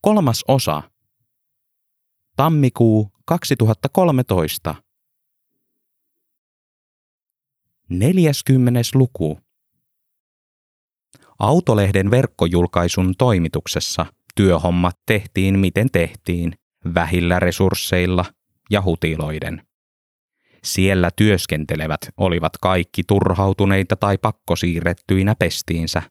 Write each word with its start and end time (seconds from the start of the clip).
Kolmas 0.00 0.44
osa. 0.48 0.82
Tammikuu 2.36 3.12
2013. 3.24 4.74
40. 7.88 8.80
luku. 8.94 9.40
Autolehden 11.38 12.10
verkkojulkaisun 12.10 13.14
toimituksessa 13.18 14.06
työhommat 14.34 14.98
tehtiin 15.06 15.58
miten 15.58 15.90
tehtiin, 15.92 16.52
vähillä 16.94 17.40
resursseilla 17.40 18.24
ja 18.70 18.82
hutiloiden. 18.82 19.62
Siellä 20.64 21.10
työskentelevät 21.16 22.00
olivat 22.16 22.52
kaikki 22.60 23.02
turhautuneita 23.04 23.96
tai 23.96 24.18
pakkosiirrettyinä 24.18 25.34
pestiinsä, 25.34 26.02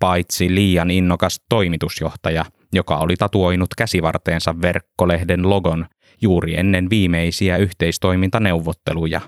paitsi 0.00 0.54
liian 0.54 0.90
innokas 0.90 1.40
toimitusjohtaja, 1.48 2.44
joka 2.76 2.96
oli 2.96 3.16
tatuoinut 3.16 3.74
käsivarteensa 3.76 4.62
verkkolehden 4.62 5.50
logon 5.50 5.86
juuri 6.22 6.56
ennen 6.56 6.90
viimeisiä 6.90 7.56
yhteistoimintaneuvotteluja. 7.56 9.20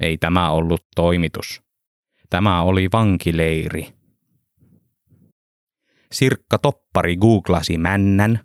Ei 0.00 0.18
tämä 0.18 0.50
ollut 0.50 0.86
toimitus. 0.96 1.62
Tämä 2.30 2.62
oli 2.62 2.88
vankileiri. 2.92 3.88
Sirkka 6.12 6.58
Toppari 6.58 7.16
googlasi 7.16 7.78
männän 7.78 8.40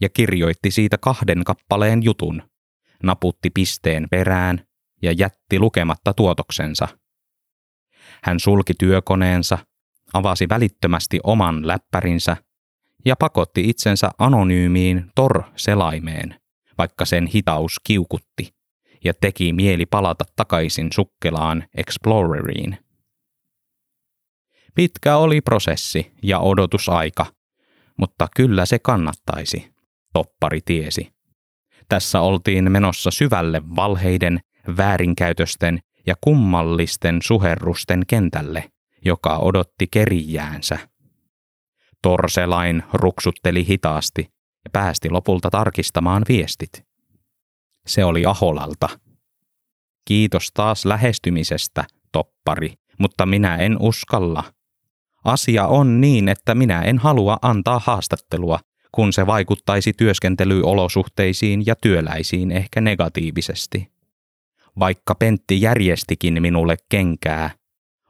ja 0.00 0.08
kirjoitti 0.08 0.70
siitä 0.70 0.98
kahden 0.98 1.44
kappaleen 1.44 2.02
jutun, 2.02 2.42
naputti 3.02 3.50
pisteen 3.50 4.06
perään 4.10 4.66
ja 5.02 5.12
jätti 5.12 5.58
lukematta 5.58 6.14
tuotoksensa. 6.14 6.88
Hän 8.22 8.40
sulki 8.40 8.74
työkoneensa, 8.78 9.58
avasi 10.12 10.48
välittömästi 10.48 11.20
oman 11.24 11.66
läppärinsä 11.66 12.36
ja 13.04 13.16
pakotti 13.16 13.68
itsensä 13.68 14.10
anonyymiin 14.18 15.10
Tor-selaimeen, 15.14 16.40
vaikka 16.78 17.04
sen 17.04 17.26
hitaus 17.26 17.80
kiukutti, 17.84 18.54
ja 19.04 19.14
teki 19.20 19.52
mieli 19.52 19.86
palata 19.86 20.24
takaisin 20.36 20.88
sukkelaan 20.94 21.64
Exploreriin. 21.76 22.78
Pitkä 24.74 25.16
oli 25.16 25.40
prosessi 25.40 26.12
ja 26.22 26.38
odotusaika, 26.38 27.26
mutta 27.96 28.28
kyllä 28.36 28.66
se 28.66 28.78
kannattaisi, 28.78 29.74
toppari 30.12 30.60
tiesi. 30.64 31.12
Tässä 31.88 32.20
oltiin 32.20 32.72
menossa 32.72 33.10
syvälle 33.10 33.62
valheiden, 33.76 34.40
väärinkäytösten 34.76 35.78
ja 36.06 36.14
kummallisten 36.20 37.18
suherrusten 37.22 38.02
kentälle, 38.06 38.70
joka 39.04 39.38
odotti 39.38 39.86
kerijäänsä. 39.90 40.78
Torselain 42.04 42.82
ruksutteli 42.92 43.66
hitaasti 43.66 44.22
ja 44.64 44.70
päästi 44.72 45.10
lopulta 45.10 45.50
tarkistamaan 45.50 46.22
viestit. 46.28 46.84
Se 47.86 48.04
oli 48.04 48.26
Aholalta. 48.26 48.88
Kiitos 50.04 50.50
taas 50.54 50.84
lähestymisestä, 50.84 51.84
toppari, 52.12 52.74
mutta 52.98 53.26
minä 53.26 53.56
en 53.56 53.76
uskalla. 53.80 54.44
Asia 55.24 55.66
on 55.66 56.00
niin, 56.00 56.28
että 56.28 56.54
minä 56.54 56.82
en 56.82 56.98
halua 56.98 57.38
antaa 57.42 57.80
haastattelua, 57.84 58.58
kun 58.92 59.12
se 59.12 59.26
vaikuttaisi 59.26 59.92
työskentelyolosuhteisiin 59.92 61.66
ja 61.66 61.74
työläisiin 61.76 62.52
ehkä 62.52 62.80
negatiivisesti. 62.80 63.92
Vaikka 64.78 65.14
Pentti 65.14 65.60
järjestikin 65.60 66.42
minulle 66.42 66.76
kenkää, 66.88 67.50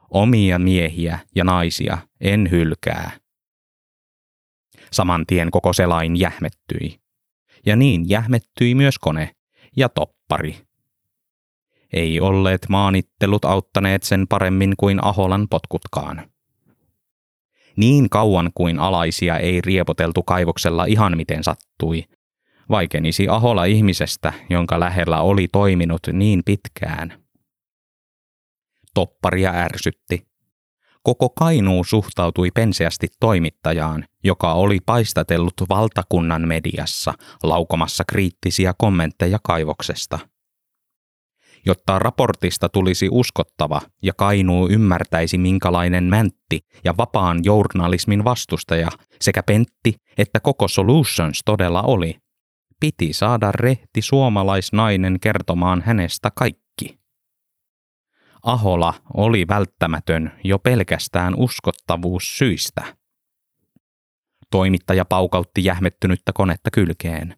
omia 0.09 0.59
miehiä 0.59 1.19
ja 1.35 1.43
naisia 1.43 1.97
en 2.21 2.51
hylkää. 2.51 3.24
Saman 4.95 5.25
tien 5.27 5.51
koko 5.51 5.73
selain 5.73 6.19
jähmettyi. 6.19 6.99
Ja 7.65 7.75
niin 7.75 8.09
jähmettyi 8.09 8.75
myös 8.75 8.99
kone 8.99 9.35
ja 9.77 9.89
toppari. 9.89 10.57
Ei 11.93 12.19
olleet 12.19 12.65
maanittelut 12.69 13.45
auttaneet 13.45 14.03
sen 14.03 14.27
paremmin 14.27 14.73
kuin 14.77 15.05
Aholan 15.05 15.47
potkutkaan. 15.49 16.31
Niin 17.77 18.09
kauan 18.09 18.51
kuin 18.55 18.79
alaisia 18.79 19.37
ei 19.37 19.61
riepoteltu 19.61 20.23
kaivoksella 20.23 20.85
ihan 20.85 21.17
miten 21.17 21.43
sattui, 21.43 22.03
vaikenisi 22.69 23.27
Ahola 23.29 23.65
ihmisestä, 23.65 24.33
jonka 24.49 24.79
lähellä 24.79 25.21
oli 25.21 25.47
toiminut 25.47 26.01
niin 26.13 26.41
pitkään. 26.45 27.23
Topparia 28.93 29.51
ärsytti. 29.51 30.34
Koko 31.05 31.29
Kainuu 31.29 31.83
suhtautui 31.83 32.51
penseästi 32.51 33.07
toimittajaan, 33.19 34.05
joka 34.23 34.53
oli 34.53 34.79
paistatellut 34.85 35.53
valtakunnan 35.69 36.47
mediassa 36.47 37.13
laukomassa 37.43 38.03
kriittisiä 38.07 38.73
kommentteja 38.77 39.39
kaivoksesta– 39.43 40.19
jotta 41.65 41.99
raportista 41.99 42.69
tulisi 42.69 43.07
uskottava 43.11 43.81
ja 44.03 44.13
Kainuu 44.17 44.69
ymmärtäisi 44.69 45.37
minkälainen 45.37 46.03
mäntti 46.03 46.59
ja 46.83 46.97
vapaan 46.97 47.39
journalismin 47.43 48.23
vastustaja 48.23 48.87
sekä 49.21 49.43
Pentti 49.43 49.95
että 50.17 50.39
koko 50.39 50.67
Solutions 50.67 51.41
todella 51.45 51.81
oli. 51.81 52.17
Piti 52.79 53.13
saada 53.13 53.51
rehti 53.51 54.01
suomalaisnainen 54.01 55.19
kertomaan 55.19 55.83
hänestä 55.85 56.31
kaikki. 56.35 56.64
Ahola 58.45 58.93
oli 59.13 59.47
välttämätön 59.47 60.31
jo 60.43 60.59
pelkästään 60.59 61.33
uskottavuussyistä. 61.37 62.97
Toimittaja 64.51 65.05
paukautti 65.05 65.63
jähmettynyttä 65.63 66.33
konetta 66.33 66.71
kylkeen. 66.71 67.35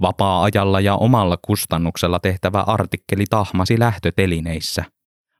Vapaa-ajalla 0.00 0.80
ja 0.80 0.94
omalla 0.94 1.38
kustannuksella 1.44 2.18
tehtävä 2.20 2.60
artikkeli 2.60 3.24
tahmasi 3.30 3.78
lähtötelineissä, 3.78 4.84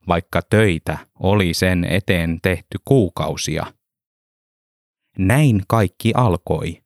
vaikka 0.08 0.40
töitä 0.42 0.98
oli 1.20 1.54
sen 1.54 1.84
eteen 1.84 2.38
tehty 2.42 2.78
kuukausia. 2.84 3.66
Näin 5.18 5.62
kaikki 5.68 6.12
alkoi. 6.14 6.82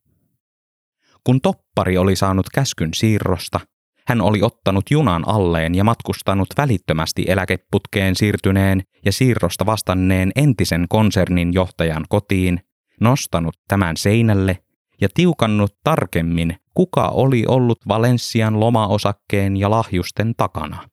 Kun 1.25 1.41
toppari 1.41 1.99
oli 1.99 2.17
saanut 2.17 2.47
käskyn 2.55 2.91
siirrosta, 2.95 3.61
hän 4.07 4.21
oli 4.21 4.43
ottanut 4.43 4.91
junan 4.91 5.29
alleen 5.29 5.75
ja 5.75 5.85
matkustanut 5.85 6.49
välittömästi 6.57 7.25
eläkeputkeen 7.29 8.17
siirtyneen 8.17 8.83
ja 9.05 9.13
siirrosta 9.13 9.67
vastanneen 9.67 10.33
entisen 10.37 10.87
konsernin 10.89 11.55
johtajan 11.55 12.05
kotiin, 12.09 12.61
nostanut 13.01 13.57
tämän 13.69 13.97
seinälle 13.97 14.59
ja 15.01 15.09
tiukannut 15.15 15.77
tarkemmin, 15.85 16.57
kuka 16.75 17.09
oli 17.09 17.45
ollut 17.49 17.79
Valenssian 17.89 18.61
lomaosakkeen 18.61 19.57
ja 19.57 19.71
lahjusten 19.71 20.35
takana. 20.37 20.89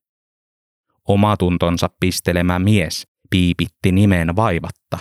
Omatuntonsa 1.07 1.89
pistelemä 1.99 2.59
mies 2.59 3.07
piipitti 3.29 3.91
nimen 3.91 4.35
vaivatta, 4.35 4.97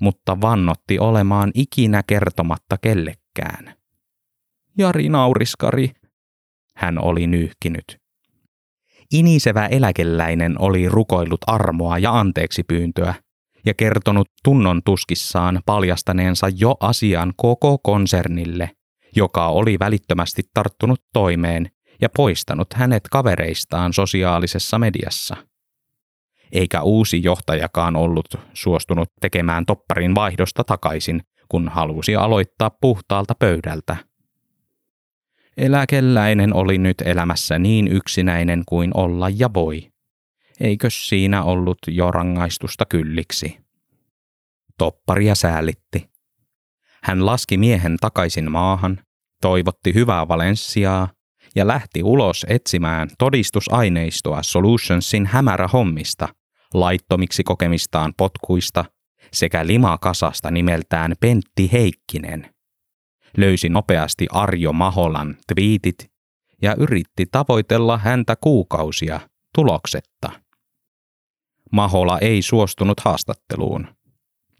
mutta 0.00 0.40
vannotti 0.40 0.98
olemaan 0.98 1.50
ikinä 1.54 2.02
kertomatta 2.02 2.78
kellekään. 2.78 3.74
Jari 4.78 5.08
nauriskari, 5.08 5.90
hän 6.78 7.04
oli 7.04 7.26
nyyhkinyt. 7.26 7.98
Inisevä 9.12 9.66
eläkeläinen 9.66 10.60
oli 10.60 10.88
rukoillut 10.88 11.40
armoa 11.46 11.98
ja 11.98 12.18
anteeksi 12.18 12.62
pyyntöä 12.62 13.14
ja 13.66 13.74
kertonut 13.74 14.28
tunnon 14.44 14.80
tuskissaan 14.84 15.60
paljastaneensa 15.66 16.46
jo 16.56 16.74
asian 16.80 17.32
koko 17.36 17.78
konsernille, 17.78 18.70
joka 19.16 19.48
oli 19.48 19.78
välittömästi 19.78 20.42
tarttunut 20.54 21.00
toimeen 21.12 21.70
ja 22.00 22.08
poistanut 22.16 22.74
hänet 22.74 23.02
kavereistaan 23.10 23.92
sosiaalisessa 23.92 24.78
mediassa. 24.78 25.36
Eikä 26.52 26.82
uusi 26.82 27.22
johtajakaan 27.22 27.96
ollut 27.96 28.26
suostunut 28.54 29.08
tekemään 29.20 29.66
topparin 29.66 30.14
vaihdosta 30.14 30.64
takaisin, 30.64 31.22
kun 31.48 31.68
halusi 31.68 32.16
aloittaa 32.16 32.70
puhtaalta 32.80 33.34
pöydältä. 33.38 34.07
Eläkeläinen 35.58 36.54
oli 36.54 36.78
nyt 36.78 37.00
elämässä 37.00 37.58
niin 37.58 37.88
yksinäinen 37.88 38.62
kuin 38.66 38.90
olla 38.94 39.28
ja 39.28 39.50
voi. 39.54 39.90
Eikö 40.60 40.88
siinä 40.90 41.42
ollut 41.42 41.78
jo 41.88 42.10
rangaistusta 42.10 42.84
kylliksi? 42.86 43.58
Topparia 44.78 45.34
säällitti. 45.34 46.10
Hän 47.02 47.26
laski 47.26 47.56
miehen 47.56 47.96
takaisin 48.00 48.50
maahan, 48.50 48.98
toivotti 49.42 49.94
hyvää 49.94 50.28
Valenssiaa 50.28 51.08
ja 51.54 51.66
lähti 51.66 52.02
ulos 52.02 52.46
etsimään 52.48 53.08
todistusaineistoa 53.18 54.42
Solutionsin 54.42 55.26
hämärähommista, 55.26 56.28
laittomiksi 56.74 57.44
kokemistaan 57.44 58.12
potkuista 58.16 58.84
sekä 59.32 59.66
limakasasta 59.66 60.50
nimeltään 60.50 61.14
Pentti 61.20 61.72
Heikkinen. 61.72 62.57
Löysi 63.36 63.68
nopeasti 63.68 64.26
Arjo 64.32 64.72
Maholan 64.72 65.36
twiitit 65.54 66.10
ja 66.62 66.74
yritti 66.78 67.26
tavoitella 67.32 67.98
häntä 67.98 68.36
kuukausia 68.36 69.20
tuloksetta. 69.54 70.30
Mahola 71.72 72.18
ei 72.18 72.42
suostunut 72.42 73.00
haastatteluun. 73.00 73.86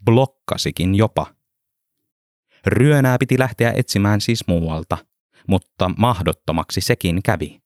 Blokkasikin 0.05 0.95
jopa. 0.95 1.25
Ryönää 2.65 3.17
piti 3.17 3.39
lähteä 3.39 3.73
etsimään 3.75 4.21
siis 4.21 4.47
muualta, 4.47 4.97
mutta 5.47 5.91
mahdottomaksi 5.97 6.81
sekin 6.81 7.23
kävi. 7.23 7.59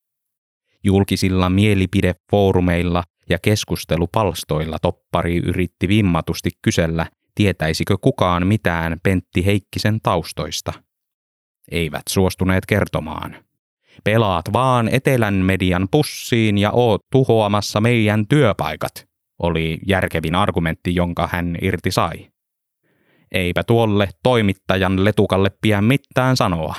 Julkisilla 0.83 1.49
mielipidefoorumeilla 1.49 3.03
ja 3.29 3.39
keskustelupalstoilla 3.39 4.79
toppari 4.79 5.37
yritti 5.37 5.87
vimmatusti 5.87 6.49
kysellä, 6.61 7.05
tietäisikö 7.35 7.97
kukaan 7.97 8.47
mitään 8.47 8.99
Pentti 9.03 9.45
Heikkisen 9.45 10.01
taustoista. 10.01 10.73
Eivät 11.71 12.03
suostuneet 12.09 12.65
kertomaan. 12.65 13.35
Pelaat 14.03 14.53
vaan 14.53 14.89
etelän 14.91 15.33
median 15.33 15.87
pussiin 15.91 16.57
ja 16.57 16.71
oot 16.71 17.01
tuhoamassa 17.11 17.81
meidän 17.81 18.27
työpaikat, 18.27 19.07
oli 19.39 19.79
järkevin 19.87 20.35
argumentti, 20.35 20.95
jonka 20.95 21.29
hän 21.31 21.57
irti 21.61 21.91
sai. 21.91 22.29
Eipä 23.31 23.63
tuolle 23.63 24.09
toimittajan 24.23 25.05
letukalle 25.05 25.51
pian 25.61 25.83
mitään 25.83 26.37
sanoa. 26.37 26.75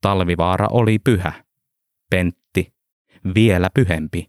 Talvivaara 0.00 0.68
oli 0.70 0.98
pyhä. 0.98 1.44
Pentti 2.10 2.72
vielä 3.34 3.70
pyhempi. 3.74 4.26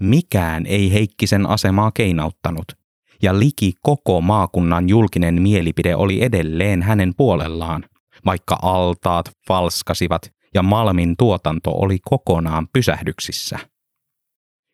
Mikään 0.00 0.66
ei 0.66 0.92
Heikkisen 0.92 1.46
asemaa 1.46 1.90
keinauttanut, 1.94 2.77
ja 3.22 3.38
liki 3.38 3.72
koko 3.82 4.20
maakunnan 4.20 4.88
julkinen 4.88 5.42
mielipide 5.42 5.96
oli 5.96 6.22
edelleen 6.22 6.82
hänen 6.82 7.12
puolellaan, 7.16 7.84
vaikka 8.26 8.58
altaat 8.62 9.30
falskasivat 9.48 10.32
ja 10.54 10.62
Malmin 10.62 11.14
tuotanto 11.18 11.70
oli 11.70 11.98
kokonaan 12.02 12.68
pysähdyksissä. 12.72 13.58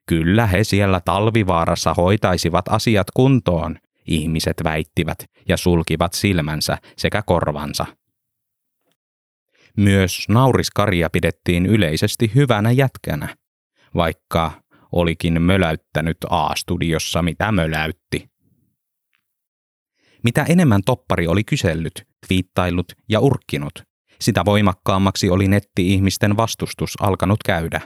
Kyllä 0.09 0.47
he 0.47 0.65
siellä 0.65 1.01
talvivaarassa 1.05 1.95
hoitaisivat 1.95 2.65
asiat 2.69 3.07
kuntoon, 3.15 3.77
ihmiset 4.07 4.57
väittivät 4.65 5.19
ja 5.49 5.57
sulkivat 5.57 6.13
silmänsä 6.13 6.79
sekä 6.97 7.23
korvansa. 7.23 7.87
Myös 9.77 10.29
nauriskaria 10.29 11.11
pidettiin 11.11 11.67
yleisesti 11.67 12.33
hyvänä 12.35 12.71
jätkänä, 12.71 13.37
vaikka 13.95 14.53
olikin 14.93 15.43
möläyttänyt 15.43 16.17
A-studiossa 16.31 17.23
mitä 17.23 17.53
möläytti. 17.53 18.34
Mitä 20.25 20.45
enemmän 20.49 20.81
toppari 20.87 21.27
oli 21.27 21.45
kysellyt, 21.45 22.03
twiittailut 22.27 22.93
ja 23.09 23.21
urkkinut, 23.21 23.83
sitä 24.21 24.45
voimakkaammaksi 24.45 25.31
oli 25.31 25.49
netti-ihmisten 25.49 26.37
vastustus 26.37 26.95
alkanut 27.01 27.43
käydä. 27.45 27.81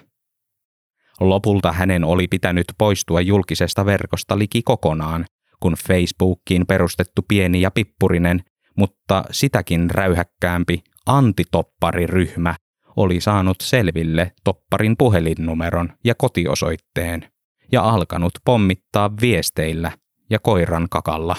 Lopulta 1.21 1.73
hänen 1.73 2.05
oli 2.05 2.29
pitänyt 2.29 2.67
poistua 2.79 3.21
julkisesta 3.21 3.87
verkosta 3.87 4.39
liki 4.39 4.63
kokonaan, 4.63 5.27
kun 5.61 5.75
Facebookiin 5.87 6.67
perustettu 6.67 7.23
pieni 7.29 7.61
ja 7.61 7.71
pippurinen, 7.71 8.41
mutta 8.77 9.25
sitäkin 9.31 9.91
räyhäkkäämpi 9.91 10.83
antitoppariryhmä 11.07 12.55
oli 12.97 13.21
saanut 13.21 13.57
selville 13.61 14.33
topparin 14.45 14.97
puhelinnumeron 14.99 15.93
ja 16.05 16.15
kotiosoitteen 16.15 17.29
ja 17.73 17.83
alkanut 17.83 18.33
pommittaa 18.45 19.11
viesteillä 19.21 19.93
ja 20.31 20.39
koiran 20.39 20.87
kakalla. 20.91 21.37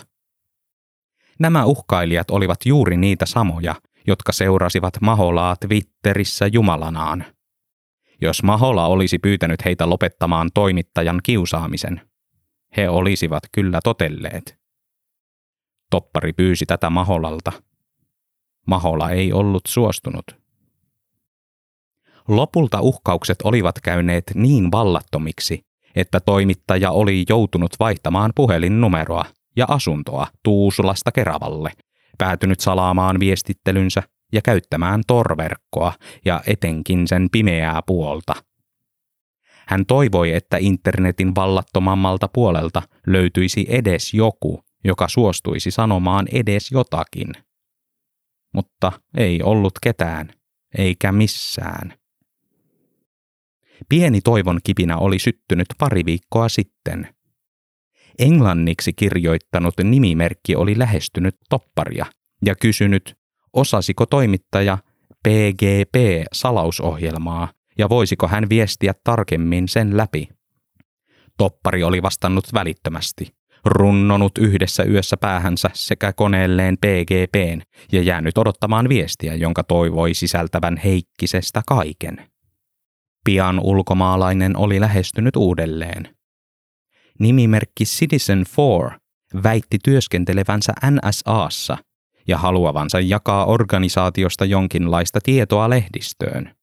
Nämä 1.39 1.65
uhkailijat 1.65 2.31
olivat 2.31 2.59
juuri 2.65 2.97
niitä 2.97 3.25
samoja, 3.25 3.75
jotka 4.07 4.31
seurasivat 4.31 4.93
Maholaa 5.01 5.55
Twitterissä 5.55 6.47
jumalanaan. 6.47 7.25
Jos 8.21 8.43
Mahola 8.43 8.87
olisi 8.87 9.19
pyytänyt 9.19 9.65
heitä 9.65 9.89
lopettamaan 9.89 10.49
toimittajan 10.53 11.19
kiusaamisen, 11.23 12.01
he 12.77 12.89
olisivat 12.89 13.43
kyllä 13.51 13.79
totelleet. 13.83 14.59
Toppari 15.91 16.33
pyysi 16.33 16.65
tätä 16.65 16.89
Maholalta. 16.89 17.51
Mahola 18.67 19.09
ei 19.09 19.33
ollut 19.33 19.63
suostunut. 19.67 20.25
Lopulta 22.27 22.81
uhkaukset 22.81 23.41
olivat 23.43 23.79
käyneet 23.83 24.23
niin 24.35 24.71
vallattomiksi, 24.71 25.61
että 25.95 26.19
toimittaja 26.19 26.91
oli 26.91 27.25
joutunut 27.29 27.71
vaihtamaan 27.79 28.31
puhelinnumeroa 28.35 29.25
ja 29.55 29.65
asuntoa 29.69 30.27
Tuusulasta 30.43 31.11
Keravalle, 31.11 31.71
päätynyt 32.17 32.59
salaamaan 32.59 33.19
viestittelynsä 33.19 34.03
ja 34.33 34.41
käyttämään 34.41 35.01
torverkkoa 35.07 35.93
ja 36.25 36.41
etenkin 36.47 37.07
sen 37.07 37.27
pimeää 37.31 37.81
puolta. 37.87 38.33
Hän 39.67 39.85
toivoi, 39.85 40.33
että 40.33 40.57
internetin 40.59 41.35
vallattomammalta 41.35 42.27
puolelta 42.27 42.81
löytyisi 43.07 43.65
edes 43.69 44.13
joku, 44.13 44.63
joka 44.83 45.07
suostuisi 45.07 45.71
sanomaan 45.71 46.25
edes 46.31 46.71
jotakin. 46.71 47.33
Mutta 48.53 48.91
ei 49.17 49.41
ollut 49.43 49.73
ketään, 49.83 50.29
eikä 50.77 51.11
missään. 51.11 51.93
Pieni 53.89 54.21
toivon 54.21 54.59
kipinä 54.63 54.97
oli 54.97 55.19
syttynyt 55.19 55.67
pari 55.79 56.05
viikkoa 56.05 56.49
sitten– 56.49 57.07
Englanniksi 58.19 58.93
kirjoittanut 58.93 59.73
nimimerkki 59.83 60.55
oli 60.55 60.79
lähestynyt 60.79 61.35
topparia 61.49 62.05
ja 62.45 62.55
kysynyt, 62.55 63.17
osasiko 63.53 64.05
toimittaja 64.05 64.77
PGP-salausohjelmaa 65.27 67.47
ja 67.77 67.89
voisiko 67.89 68.27
hän 68.27 68.49
viestiä 68.49 68.93
tarkemmin 69.03 69.67
sen 69.67 69.97
läpi. 69.97 70.29
Toppari 71.37 71.83
oli 71.83 72.01
vastannut 72.01 72.45
välittömästi, 72.53 73.27
runnonut 73.65 74.37
yhdessä 74.37 74.83
yössä 74.83 75.17
päähänsä 75.17 75.69
sekä 75.73 76.13
koneelleen 76.13 76.77
PGPn 76.77 77.61
ja 77.91 78.01
jäänyt 78.01 78.37
odottamaan 78.37 78.89
viestiä, 78.89 79.35
jonka 79.35 79.63
toivoi 79.63 80.13
sisältävän 80.13 80.77
Heikkisestä 80.77 81.61
kaiken. 81.67 82.29
Pian 83.25 83.59
ulkomaalainen 83.59 84.57
oli 84.57 84.79
lähestynyt 84.79 85.35
uudelleen– 85.35 86.09
nimimerkki 87.19 87.83
Citizen 87.83 88.45
4 88.57 88.99
väitti 89.43 89.77
työskentelevänsä 89.83 90.73
NSAssa 90.91 91.77
ja 92.27 92.37
haluavansa 92.37 92.99
jakaa 92.99 93.45
organisaatiosta 93.45 94.45
jonkinlaista 94.45 95.19
tietoa 95.23 95.69
lehdistöön. 95.69 96.55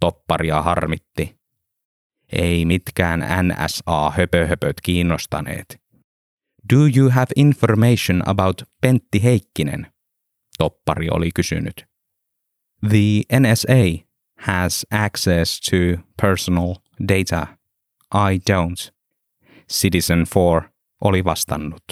Topparia 0.00 0.62
harmitti. 0.62 1.38
Ei 2.32 2.64
mitkään 2.64 3.20
NSA-höpöhöpöt 3.20 4.80
kiinnostaneet. 4.82 5.80
Do 6.72 6.76
you 6.96 7.10
have 7.10 7.26
information 7.36 8.22
about 8.26 8.62
Pentti 8.80 9.22
Heikkinen? 9.22 9.86
Toppari 10.58 11.08
oli 11.10 11.30
kysynyt. 11.34 11.86
The 12.88 13.38
NSA 13.40 14.04
has 14.38 14.86
access 14.90 15.60
to 15.60 16.02
personal 16.22 16.74
data. 17.08 17.46
I 18.14 18.38
don't. 18.50 18.97
Citizen 19.72 20.24
4 20.34 20.70
oli 21.04 21.24
vastannut. 21.24 21.82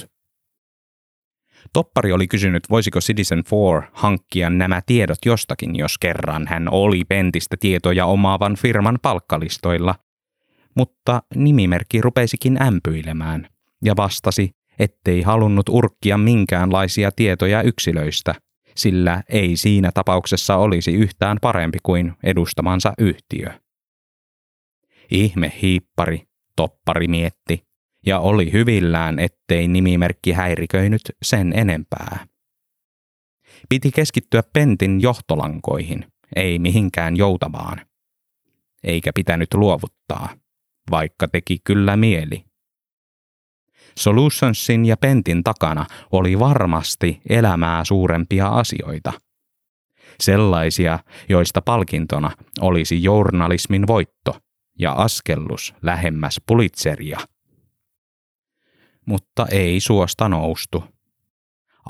Toppari 1.72 2.12
oli 2.12 2.26
kysynyt, 2.26 2.62
voisiko 2.70 3.00
Citizen 3.00 3.42
4 3.72 3.90
hankkia 3.92 4.50
nämä 4.50 4.80
tiedot 4.86 5.18
jostakin, 5.24 5.76
jos 5.76 5.98
kerran 5.98 6.46
hän 6.46 6.68
oli 6.72 7.04
Pentistä 7.04 7.56
tietoja 7.60 8.06
omaavan 8.06 8.56
firman 8.56 8.98
palkkalistoilla. 9.02 9.94
Mutta 10.76 11.22
nimimerkki 11.34 12.00
rupesikin 12.00 12.62
ämpyilemään 12.62 13.48
ja 13.84 13.94
vastasi, 13.96 14.50
ettei 14.78 15.22
halunnut 15.22 15.68
urkkia 15.68 16.18
minkäänlaisia 16.18 17.10
tietoja 17.12 17.62
yksilöistä, 17.62 18.34
sillä 18.76 19.22
ei 19.28 19.56
siinä 19.56 19.90
tapauksessa 19.94 20.56
olisi 20.56 20.94
yhtään 20.94 21.38
parempi 21.40 21.78
kuin 21.82 22.12
edustamansa 22.22 22.92
yhtiö. 22.98 23.50
Ihme 25.10 25.52
hiippari, 25.62 26.22
toppari 26.56 27.08
mietti, 27.08 27.66
ja 28.06 28.20
oli 28.20 28.52
hyvillään, 28.52 29.18
ettei 29.18 29.68
nimimerkki 29.68 30.32
häiriköinyt 30.32 31.02
sen 31.22 31.52
enempää. 31.58 32.26
Piti 33.68 33.90
keskittyä 33.90 34.42
Pentin 34.52 35.00
johtolankoihin, 35.00 36.06
ei 36.36 36.58
mihinkään 36.58 37.16
joutavaan. 37.16 37.86
Eikä 38.84 39.10
pitänyt 39.14 39.54
luovuttaa, 39.54 40.28
vaikka 40.90 41.28
teki 41.28 41.58
kyllä 41.64 41.96
mieli. 41.96 42.44
Solutionsin 43.98 44.84
ja 44.84 44.96
Pentin 44.96 45.44
takana 45.44 45.86
oli 46.12 46.38
varmasti 46.38 47.20
elämää 47.28 47.84
suurempia 47.84 48.48
asioita. 48.48 49.12
Sellaisia, 50.20 50.98
joista 51.28 51.62
palkintona 51.62 52.30
olisi 52.60 53.02
journalismin 53.02 53.86
voitto 53.86 54.45
ja 54.78 54.92
askellus 54.92 55.74
lähemmäs 55.82 56.40
Pulitzeria– 56.46 57.18
mutta 59.06 59.46
ei 59.50 59.80
suosta 59.80 60.28
noustu. 60.28 60.84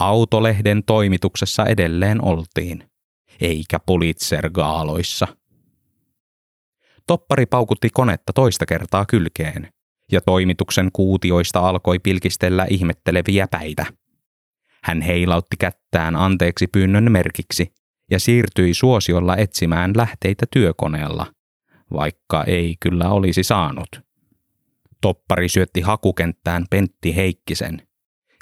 Autolehden 0.01 0.85
toimituksessa 0.85 1.65
edelleen 1.65 2.25
oltiin, 2.25 2.91
eikä 3.41 3.81
Pulitzer-gaaloissa. 3.87 5.27
Toppari 7.07 7.47
paukutti 7.47 7.91
konetta 7.91 8.33
toista 8.33 8.67
kertaa 8.67 9.07
kylkeen, 9.07 9.73
ja 10.13 10.21
toimituksen 10.21 10.91
kuutioista 10.93 11.69
alkoi 11.69 11.99
pilkistellä 11.99 12.67
ihmetteleviä 12.71 13.49
päitä. 13.49 13.87
Hän 14.83 15.01
heilautti 15.03 15.57
kättään 15.57 16.17
anteeksi 16.17 16.67
pyynnön 16.67 17.13
merkiksi 17.13 17.73
ja 18.11 18.21
siirtyi 18.21 18.75
suosiolla 18.75 19.37
etsimään 19.37 19.93
lähteitä 19.97 20.47
työkoneella, 20.53 21.27
vaikka 21.93 22.45
ei 22.45 22.77
kyllä 22.81 23.11
olisi 23.11 23.43
saanut. 23.43 23.89
Toppari 25.01 25.49
syötti 25.49 25.81
hakukenttään 25.81 26.65
Pentti 26.71 27.17
Heikkisen, 27.17 27.83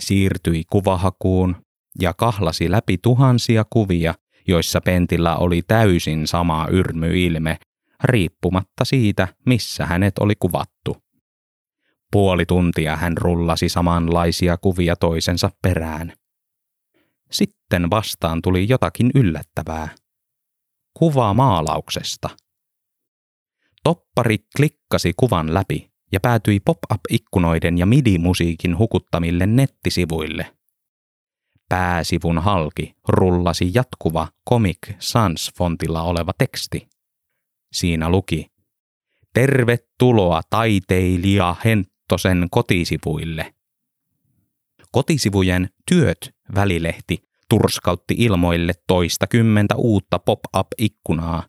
siirtyi 0.00 0.64
kuvahakuun 0.70 1.56
ja 2.00 2.14
kahlasi 2.14 2.70
läpi 2.70 2.98
tuhansia 2.98 3.64
kuvia, 3.70 4.14
joissa 4.48 4.80
Pentillä 4.80 5.36
oli 5.36 5.62
täysin 5.62 6.26
sama 6.26 6.66
yrmyilme, 6.70 7.58
riippumatta 8.04 8.84
siitä, 8.84 9.28
missä 9.46 9.86
hänet 9.86 10.18
oli 10.18 10.34
kuvattu. 10.38 10.96
Puoli 12.12 12.46
tuntia 12.46 12.96
hän 12.96 13.18
rullasi 13.18 13.68
samanlaisia 13.68 14.56
kuvia 14.56 14.96
toisensa 14.96 15.50
perään. 15.62 16.12
Sitten 17.30 17.90
vastaan 17.90 18.42
tuli 18.42 18.68
jotakin 18.68 19.10
yllättävää. 19.14 19.88
Kuva 20.94 21.34
maalauksesta. 21.34 22.28
Toppari 23.85 24.38
klikkasi 24.57 25.12
kuvan 25.17 25.55
läpi 25.55 25.91
ja 26.12 26.21
päätyi 26.21 26.61
pop-up-ikkunoiden 26.61 27.79
ja 27.79 27.87
MIDI-musiikin 27.87 28.79
hukuttamille 28.79 29.47
nettisivuille. 29.47 30.47
Pääsivun 31.69 32.38
halki 32.38 32.95
rullasi 33.09 33.71
jatkuva 33.75 34.29
Comic 34.50 34.79
Sans-fontilla 34.99 36.03
oleva 36.03 36.33
teksti. 36.38 36.88
Siinä 37.73 38.11
luki, 38.11 38.47
Tervetuloa 39.35 40.41
taiteilija 40.50 41.57
Henttosen 41.64 42.47
kotisivuille. 42.50 43.55
Kotisivujen 44.93 45.69
Työt 45.88 46.35
välilehti 46.55 47.29
turskautti 47.49 48.14
ilmoille 48.19 48.73
toista 48.87 49.26
kymmentä 49.26 49.75
uutta 49.76 50.19
pop-up-ikkunaa, 50.19 51.43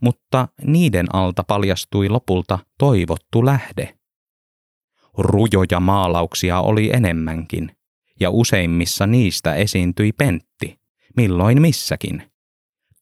mutta 0.00 0.48
niiden 0.64 1.06
alta 1.12 1.44
paljastui 1.44 2.08
lopulta 2.08 2.58
toivottu 2.78 3.46
lähde. 3.46 3.94
Rujoja 5.18 5.80
maalauksia 5.80 6.60
oli 6.60 6.90
enemmänkin, 6.92 7.76
ja 8.20 8.30
useimmissa 8.30 9.06
niistä 9.06 9.54
esiintyi 9.54 10.12
Pentti, 10.12 10.80
milloin 11.16 11.60
missäkin. 11.60 12.22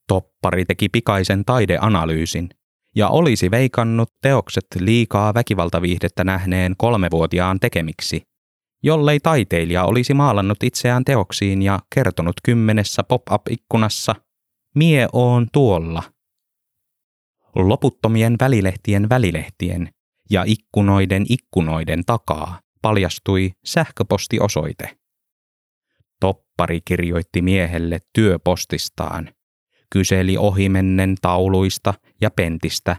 Toppari 0.08 0.64
teki 0.64 0.88
pikaisen 0.88 1.44
taideanalyysin 1.44 2.50
ja 2.96 3.08
olisi 3.08 3.50
veikannut 3.50 4.12
teokset 4.22 4.66
liikaa 4.80 5.34
väkivaltaviihdettä 5.34 6.24
nähneen 6.24 6.74
kolmevuotiaan 6.78 7.60
tekemiksi, 7.60 8.22
jollei 8.82 9.20
taiteilija 9.20 9.84
olisi 9.84 10.14
maalannut 10.14 10.62
itseään 10.62 11.04
teoksiin 11.04 11.62
ja 11.62 11.78
kertonut 11.94 12.34
kymmenessä 12.44 13.02
pop-up-ikkunassa 13.02 14.14
Mie 14.74 15.06
oon 15.12 15.46
tuolla. 15.52 16.02
Loputtomien 17.54 18.36
välilehtien 18.40 19.08
välilehtien 19.08 19.88
ja 20.30 20.44
ikkunoiden 20.46 21.26
ikkunoiden 21.28 22.04
takaa 22.06 22.60
paljastui 22.82 23.52
sähköpostiosoite. 23.64 24.98
Toppari 26.20 26.80
kirjoitti 26.84 27.42
miehelle 27.42 27.98
työpostistaan, 28.12 29.28
kyseli 29.90 30.36
ohimennen 30.36 31.14
tauluista 31.22 31.94
ja 32.20 32.30
pentistä 32.30 32.96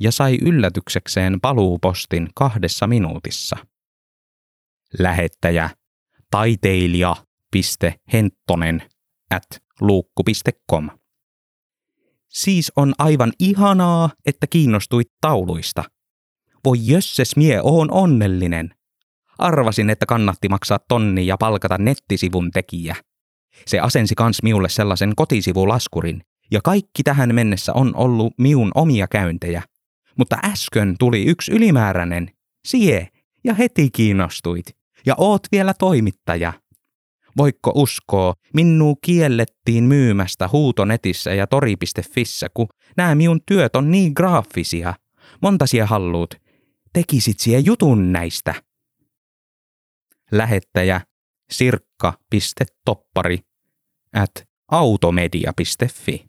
ja 0.00 0.12
sai 0.12 0.38
yllätyksekseen 0.42 1.40
paluupostin 1.40 2.28
kahdessa 2.34 2.86
minuutissa. 2.86 3.56
Lähettäjä 4.98 5.70
taiteilija.henttonen 6.30 8.82
at 9.30 9.62
luukku.com. 9.80 10.88
Siis 12.28 12.72
on 12.76 12.94
aivan 12.98 13.32
ihanaa, 13.38 14.10
että 14.26 14.46
kiinnostuit 14.46 15.08
tauluista. 15.20 15.84
Voi 16.64 16.76
jösses 16.80 17.36
mie 17.36 17.60
oon 17.62 17.90
onnellinen. 17.90 18.74
Arvasin, 19.38 19.90
että 19.90 20.06
kannatti 20.06 20.48
maksaa 20.48 20.78
tonni 20.88 21.26
ja 21.26 21.36
palkata 21.36 21.78
nettisivun 21.78 22.50
tekijä. 22.50 22.96
Se 23.66 23.80
asensi 23.80 24.14
kans 24.14 24.42
miulle 24.42 24.68
sellaisen 24.68 25.12
kotisivulaskurin, 25.16 26.22
ja 26.50 26.60
kaikki 26.64 27.02
tähän 27.02 27.34
mennessä 27.34 27.72
on 27.72 27.96
ollut 27.96 28.34
miun 28.38 28.70
omia 28.74 29.08
käyntejä. 29.08 29.62
Mutta 30.18 30.38
äsken 30.44 30.96
tuli 30.98 31.24
yksi 31.24 31.52
ylimääräinen, 31.52 32.30
sie, 32.68 33.08
ja 33.44 33.54
heti 33.54 33.90
kiinnostuit. 33.90 34.66
Ja 35.06 35.14
oot 35.18 35.42
vielä 35.52 35.74
toimittaja. 35.74 36.52
Voikko 37.38 37.72
uskoa, 37.74 38.34
minuu 38.54 38.96
kiellettiin 38.96 39.84
myymästä 39.84 40.48
huutonetissä 40.48 41.34
ja 41.34 41.46
tori.fissä, 41.46 42.46
kun 42.54 42.68
nämä 42.96 43.14
miun 43.14 43.40
työt 43.46 43.76
on 43.76 43.90
niin 43.90 44.12
graafisia. 44.16 44.94
Montasia 45.42 45.86
halluut. 45.86 46.34
Tekisit 46.92 47.40
sie 47.40 47.58
jutun 47.58 48.12
näistä. 48.12 48.54
Lähettäjä 50.32 51.00
sirkka.toppari 51.50 53.38
at 54.12 54.30
automedia.fi. 54.70 56.28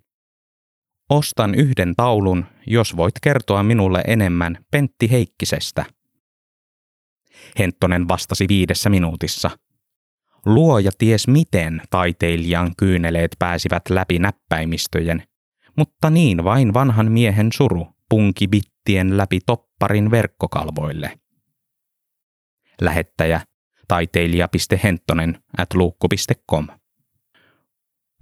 Ostan 1.09 1.55
yhden 1.55 1.95
taulun, 1.95 2.45
jos 2.67 2.97
voit 2.97 3.15
kertoa 3.21 3.63
minulle 3.63 4.03
enemmän 4.07 4.65
Pentti 4.71 5.11
Heikkisestä. 5.11 5.85
Henttonen 7.59 8.07
vastasi 8.07 8.45
viidessä 8.47 8.89
minuutissa. 8.89 9.51
Luoja 10.49 10.91
ties 10.97 11.27
miten 11.27 11.81
taiteilijan 11.89 12.71
kyyneleet 12.77 13.31
pääsivät 13.39 13.81
läpi 13.89 14.19
näppäimistöjen, 14.19 15.23
mutta 15.77 16.09
niin 16.09 16.43
vain 16.43 16.73
vanhan 16.73 17.11
miehen 17.11 17.49
suru 17.53 17.87
punki 18.09 18.47
bittien 18.47 19.17
läpi 19.17 19.39
topparin 19.45 20.11
verkkokalvoille. 20.11 21.19
Lähettäjä 22.81 23.41
taiteilija.henttonen 23.87 25.37
at 25.57 25.73
luukku.com. 25.73 26.67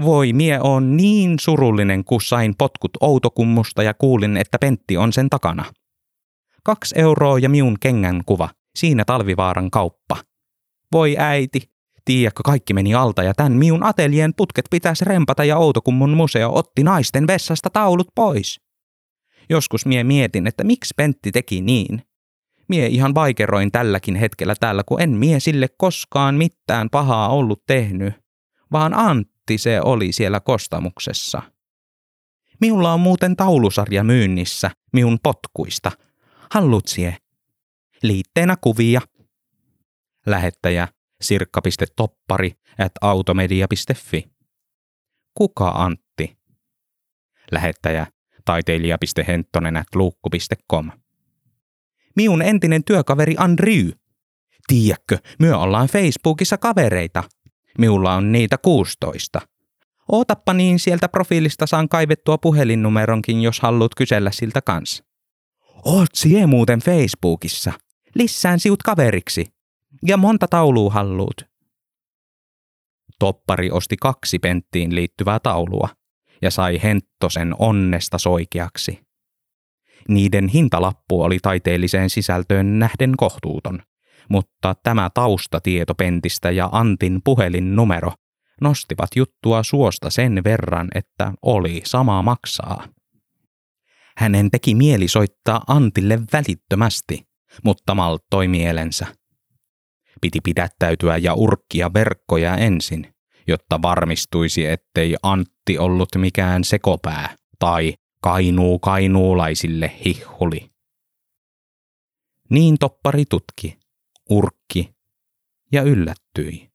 Voi 0.03 0.33
mie 0.33 0.59
on 0.59 0.97
niin 0.97 1.39
surullinen, 1.39 2.03
kun 2.03 2.21
sain 2.21 2.55
potkut 2.57 2.91
Outokummusta 3.01 3.83
ja 3.83 3.93
kuulin, 3.93 4.37
että 4.37 4.59
Pentti 4.59 4.97
on 4.97 5.13
sen 5.13 5.29
takana. 5.29 5.65
Kaksi 6.63 6.99
euroa 6.99 7.39
ja 7.39 7.49
miun 7.49 7.77
kengän 7.79 8.21
kuva, 8.25 8.49
siinä 8.75 9.05
talvivaaran 9.05 9.71
kauppa. 9.71 10.17
Voi 10.91 11.15
äiti, 11.19 11.76
tiedätkö 12.07 12.43
kaikki 12.45 12.73
meni 12.73 12.95
alta 12.95 13.23
ja 13.23 13.33
tän 13.33 13.51
miun 13.51 13.83
atelien 13.83 14.33
putket 14.37 14.65
pitäisi 14.71 15.05
rempata 15.05 15.43
ja 15.43 15.57
Outokummun 15.57 16.09
museo 16.09 16.55
otti 16.55 16.83
naisten 16.83 17.27
vessasta 17.27 17.69
taulut 17.69 18.07
pois. 18.15 18.61
Joskus 19.49 19.85
mie 19.85 20.03
mietin, 20.03 20.47
että 20.47 20.63
miksi 20.63 20.93
Pentti 20.97 21.31
teki 21.31 21.61
niin. 21.61 22.01
Mie 22.67 22.87
ihan 22.87 23.15
vaikeroin 23.15 23.71
tälläkin 23.71 24.15
hetkellä 24.15 24.55
täällä, 24.59 24.83
kun 24.83 25.01
en 25.01 25.09
mie 25.09 25.39
sille 25.39 25.67
koskaan 25.77 26.35
mitään 26.35 26.89
pahaa 26.89 27.29
ollut 27.29 27.63
tehnyt, 27.65 28.13
vaan 28.71 28.93
Antti 28.93 29.57
se 29.57 29.81
oli 29.81 30.11
siellä 30.11 30.39
kostamuksessa. 30.39 31.41
Minulla 32.61 32.93
on 32.93 32.99
muuten 32.99 33.35
taulusarja 33.35 34.03
myynnissä, 34.03 34.71
miun 34.93 35.19
potkuista. 35.23 35.91
Hallutsie. 36.51 37.17
Liitteenä 38.03 38.55
kuvia. 38.61 39.01
Lähettäjä 40.25 40.87
sirkka.toppari 41.21 42.51
at 42.79 42.91
automedia.fi. 43.01 44.23
Kuka 45.33 45.69
Antti? 45.69 46.37
Lähettäjä 47.51 48.07
taiteilija.henttonen 48.45 49.77
at 49.77 49.95
luukku.com. 49.95 50.91
Miun 52.15 52.41
entinen 52.41 52.83
työkaveri 52.83 53.35
Andrew. 53.37 53.89
Tiedätkö, 54.67 55.17
myö 55.39 55.57
ollaan 55.57 55.87
Facebookissa 55.87 56.57
kavereita. 56.57 57.23
Miulla 57.77 58.15
on 58.15 58.31
niitä 58.31 58.57
16. 58.57 59.41
Ootappa 60.11 60.53
niin 60.53 60.79
sieltä 60.79 61.09
profiilista 61.09 61.67
saan 61.67 61.89
kaivettua 61.89 62.37
puhelinnumeronkin, 62.37 63.41
jos 63.41 63.59
haluat 63.59 63.95
kysellä 63.95 64.31
siltä 64.31 64.61
kanssa. 64.61 65.03
Oot 65.85 66.09
sie 66.15 66.47
muuten 66.47 66.79
Facebookissa. 66.79 67.73
Lissään 68.15 68.59
siut 68.59 68.83
kaveriksi. 68.83 69.45
Ja 70.05 70.17
monta 70.17 70.47
taulua 70.47 70.91
halluut. 70.91 71.41
Toppari 73.19 73.71
osti 73.71 73.95
kaksi 74.01 74.39
penttiin 74.39 74.95
liittyvää 74.95 75.39
taulua 75.39 75.89
ja 76.41 76.51
sai 76.51 76.79
Henttosen 76.83 77.55
onnesta 77.59 78.17
soikeaksi. 78.17 79.07
Niiden 80.09 80.47
hintalappu 80.47 81.23
oli 81.23 81.39
taiteelliseen 81.41 82.09
sisältöön 82.09 82.79
nähden 82.79 83.13
kohtuuton, 83.17 83.79
mutta 84.29 84.75
tämä 84.83 85.09
taustatieto 85.13 85.95
Pentistä 85.95 86.51
ja 86.51 86.69
Antin 86.71 87.21
puhelinnumero 87.23 88.11
nostivat 88.61 89.09
juttua 89.15 89.63
suosta 89.63 90.09
sen 90.09 90.41
verran, 90.43 90.87
että 90.95 91.33
oli 91.41 91.81
sama 91.85 92.21
maksaa. 92.21 92.87
Hänen 94.17 94.51
teki 94.51 94.75
mieli 94.75 95.07
soittaa 95.07 95.61
Antille 95.67 96.19
välittömästi, 96.33 97.27
mutta 97.63 97.95
malttoi 97.95 98.47
mielensä. 98.47 99.07
Piti 100.21 100.39
pidättäytyä 100.41 101.17
ja 101.17 101.33
urkkia 101.33 101.93
verkkoja 101.93 102.57
ensin, 102.57 103.13
jotta 103.47 103.81
varmistuisi, 103.81 104.65
ettei 104.65 105.15
Antti 105.23 105.77
ollut 105.77 106.09
mikään 106.17 106.63
sekopää 106.63 107.35
tai 107.59 107.93
kainuu 108.21 108.79
kainuulaisille 108.79 109.91
hihhuli. 110.05 110.71
Niin 112.49 112.77
toppari 112.79 113.23
tutki, 113.29 113.77
urkki 114.29 114.95
ja 115.71 115.81
yllättyi. 115.81 116.69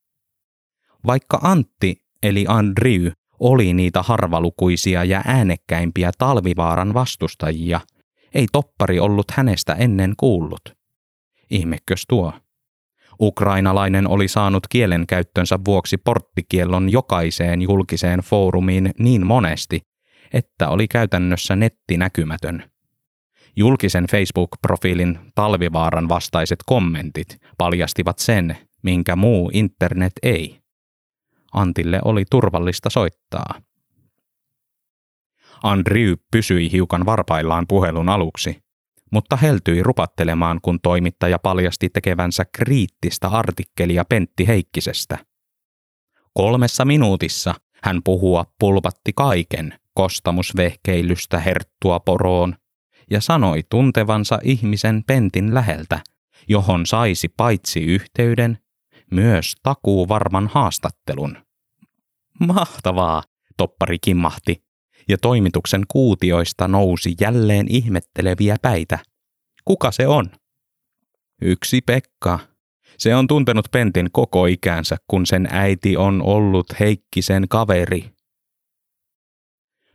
Vaikka 1.06 1.40
Antti 1.42 2.02
eli 2.22 2.44
Andriy 2.48 3.12
oli 3.40 3.74
niitä 3.74 4.02
harvalukuisia 4.02 5.04
ja 5.04 5.22
äänekkäimpiä 5.26 6.10
talvivaaran 6.18 6.94
vastustajia, 6.94 7.80
ei 8.34 8.46
toppari 8.52 9.00
ollut 9.00 9.30
hänestä 9.30 9.72
ennen 9.74 10.14
kuullut. 10.16 10.76
Ihmekös 11.50 12.04
tuo? 12.08 12.32
Ukrainalainen 13.22 14.08
oli 14.08 14.28
saanut 14.28 14.68
kielenkäyttönsä 14.68 15.58
vuoksi 15.64 15.96
porttikiellon 15.96 16.92
jokaiseen 16.92 17.62
julkiseen 17.62 18.20
foorumiin 18.20 18.90
niin 18.98 19.26
monesti, 19.26 19.80
että 20.32 20.68
oli 20.68 20.88
käytännössä 20.88 21.56
nettinäkymätön. 21.56 22.70
Julkisen 23.56 24.04
Facebook-profiilin 24.04 25.18
talvivaaran 25.34 26.08
vastaiset 26.08 26.58
kommentit 26.66 27.38
paljastivat 27.58 28.18
sen, 28.18 28.56
minkä 28.82 29.16
muu 29.16 29.50
internet 29.52 30.12
ei. 30.22 30.58
Antille 31.52 32.00
oli 32.04 32.24
turvallista 32.30 32.90
soittaa. 32.90 33.54
Andrew 35.62 36.12
pysyi 36.30 36.72
hiukan 36.72 37.06
varpaillaan 37.06 37.66
puhelun 37.68 38.08
aluksi, 38.08 38.62
mutta 39.12 39.36
heltyi 39.36 39.82
rupattelemaan, 39.82 40.58
kun 40.62 40.80
toimittaja 40.80 41.38
paljasti 41.38 41.88
tekevänsä 41.88 42.44
kriittistä 42.54 43.28
artikkelia 43.28 44.04
Pentti 44.04 44.46
Heikkisestä. 44.46 45.18
Kolmessa 46.34 46.84
minuutissa 46.84 47.54
hän 47.82 48.00
puhua 48.04 48.46
pulpatti 48.58 49.12
kaiken 49.16 49.74
kostamusvehkeilystä 49.94 51.38
herttua 51.38 52.00
poroon 52.00 52.54
ja 53.10 53.20
sanoi 53.20 53.62
tuntevansa 53.70 54.38
ihmisen 54.42 55.04
Pentin 55.06 55.54
läheltä, 55.54 56.00
johon 56.48 56.86
saisi 56.86 57.28
paitsi 57.28 57.80
yhteyden, 57.80 58.58
myös 59.10 59.54
takuu 59.62 60.08
varman 60.08 60.48
haastattelun. 60.48 61.36
Mahtavaa, 62.40 63.22
toppari 63.56 63.98
kimmahti, 63.98 64.64
ja 65.08 65.18
toimituksen 65.18 65.82
kuutioista 65.88 66.68
nousi 66.68 67.14
jälleen 67.20 67.66
ihmetteleviä 67.70 68.56
päitä. 68.62 68.98
Kuka 69.64 69.92
se 69.92 70.06
on? 70.06 70.30
Yksi 71.42 71.80
Pekka. 71.80 72.38
Se 72.98 73.14
on 73.14 73.26
tuntenut 73.26 73.68
Pentin 73.70 74.08
koko 74.12 74.46
ikänsä, 74.46 74.96
kun 75.10 75.26
sen 75.26 75.48
äiti 75.50 75.96
on 75.96 76.22
ollut 76.22 76.66
Heikkisen 76.80 77.48
kaveri. 77.48 78.10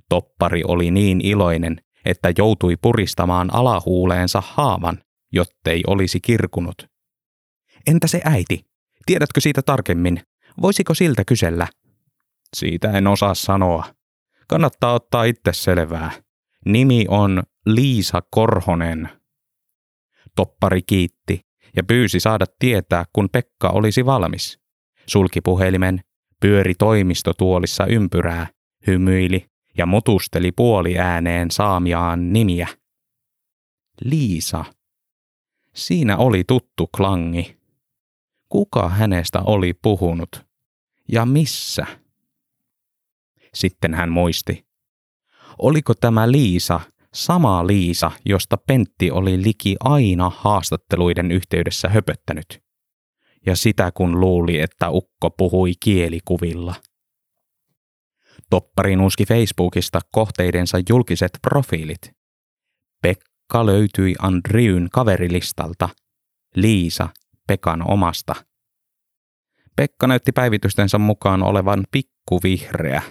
Toppari 0.09 0.61
oli 0.67 0.91
niin 0.91 1.21
iloinen, 1.21 1.81
että 2.05 2.33
joutui 2.37 2.75
puristamaan 2.81 3.53
alahuuleensa 3.53 4.43
haavan, 4.45 4.97
jottei 5.33 5.83
olisi 5.87 6.19
kirkunut. 6.19 6.87
Entä 7.87 8.07
se 8.07 8.21
äiti? 8.23 8.65
Tiedätkö 9.05 9.41
siitä 9.41 9.61
tarkemmin? 9.61 10.21
Voisiko 10.61 10.93
siltä 10.93 11.25
kysellä? 11.25 11.67
Siitä 12.55 12.91
en 12.91 13.07
osaa 13.07 13.33
sanoa. 13.33 13.96
Kannattaa 14.49 14.93
ottaa 14.93 15.23
itse 15.23 15.53
selvää. 15.53 16.11
Nimi 16.65 17.05
on 17.07 17.43
Liisa 17.65 18.21
Korhonen. 18.31 19.09
Toppari 20.35 20.81
kiitti 20.81 21.41
ja 21.75 21.83
pyysi 21.83 22.19
saada 22.19 22.45
tietää, 22.59 23.05
kun 23.13 23.29
Pekka 23.29 23.69
olisi 23.69 24.05
valmis. 24.05 24.59
Sulki 25.07 25.41
puhelimen, 25.41 26.01
pyöri 26.41 26.75
toimistotuolissa 26.75 27.85
ympyrää, 27.85 28.47
hymyili 28.87 29.45
ja 29.77 29.85
mutusteli 29.85 30.51
puoliääneen 30.51 31.51
saamiaan 31.51 32.33
nimiä. 32.33 32.67
Liisa. 34.03 34.65
Siinä 35.75 36.17
oli 36.17 36.43
tuttu 36.43 36.87
klangi. 36.97 37.57
Kuka 38.49 38.89
hänestä 38.89 39.41
oli 39.41 39.73
puhunut? 39.73 40.45
Ja 41.11 41.25
missä? 41.25 41.85
Sitten 43.57 43.93
hän 43.93 44.11
muisti. 44.11 44.67
Oliko 45.57 45.93
tämä 45.93 46.31
Liisa 46.31 46.79
sama 47.13 47.67
Liisa, 47.67 48.11
josta 48.25 48.57
Pentti 48.57 49.11
oli 49.11 49.43
liki 49.43 49.75
aina 49.79 50.31
haastatteluiden 50.35 51.31
yhteydessä 51.31 51.89
höpöttänyt? 51.89 52.63
Ja 53.45 53.55
sitä 53.55 53.91
kun 53.91 54.19
luuli, 54.19 54.59
että 54.59 54.89
ukko 54.89 55.29
puhui 55.29 55.71
kielikuvilla. 55.79 56.75
Toppari 58.49 58.95
nuuski 58.95 59.25
Facebookista 59.25 59.99
kohteidensa 60.11 60.77
julkiset 60.89 61.31
profiilit. 61.41 62.11
Pekka 63.01 63.65
löytyi 63.65 64.15
Andriyn 64.19 64.87
kaverilistalta, 64.91 65.89
Liisa 66.55 67.09
Pekan 67.47 67.91
omasta. 67.91 68.35
Pekka 69.75 70.07
näytti 70.07 70.31
päivitystensä 70.31 70.97
mukaan 70.97 71.43
olevan 71.43 71.83
pikkuvihreä 71.91 73.01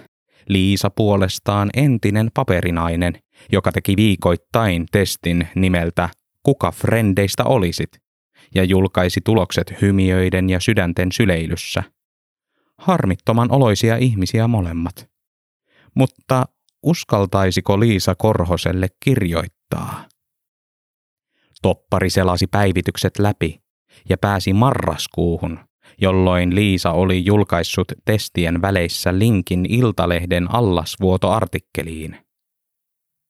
Liisa 0.49 0.91
puolestaan 0.91 1.71
entinen 1.77 2.31
paperinainen, 2.35 3.13
joka 3.53 3.73
teki 3.73 3.97
viikoittain 3.97 4.87
testin 4.93 5.49
nimeltä 5.55 6.09
Kuka 6.43 6.71
frendeistä 6.71 7.45
olisit? 7.45 8.07
ja 8.55 8.65
julkaisi 8.65 9.21
tulokset 9.25 9.75
hymiöiden 9.83 10.51
ja 10.51 10.61
sydänten 10.61 11.13
syleilyssä. 11.13 11.83
Harmittoman 12.79 13.51
oloisia 13.51 13.97
ihmisiä 13.97 14.49
molemmat. 14.49 15.11
Mutta 15.95 16.45
uskaltaisiko 16.83 17.81
Liisa 17.81 18.15
Korhoselle 18.15 18.89
kirjoittaa? 19.05 20.05
Toppari 21.63 22.11
selasi 22.11 22.47
päivitykset 22.47 23.19
läpi 23.19 23.61
ja 24.09 24.19
pääsi 24.19 24.53
marraskuuhun, 24.53 25.59
jolloin 26.01 26.55
Liisa 26.55 26.93
oli 26.93 27.25
julkaissut 27.25 27.93
testien 28.05 28.63
väleissä 28.63 29.19
linkin 29.19 29.67
Iltalehden 29.69 30.55
allasvuotoartikkeliin. 30.55 32.17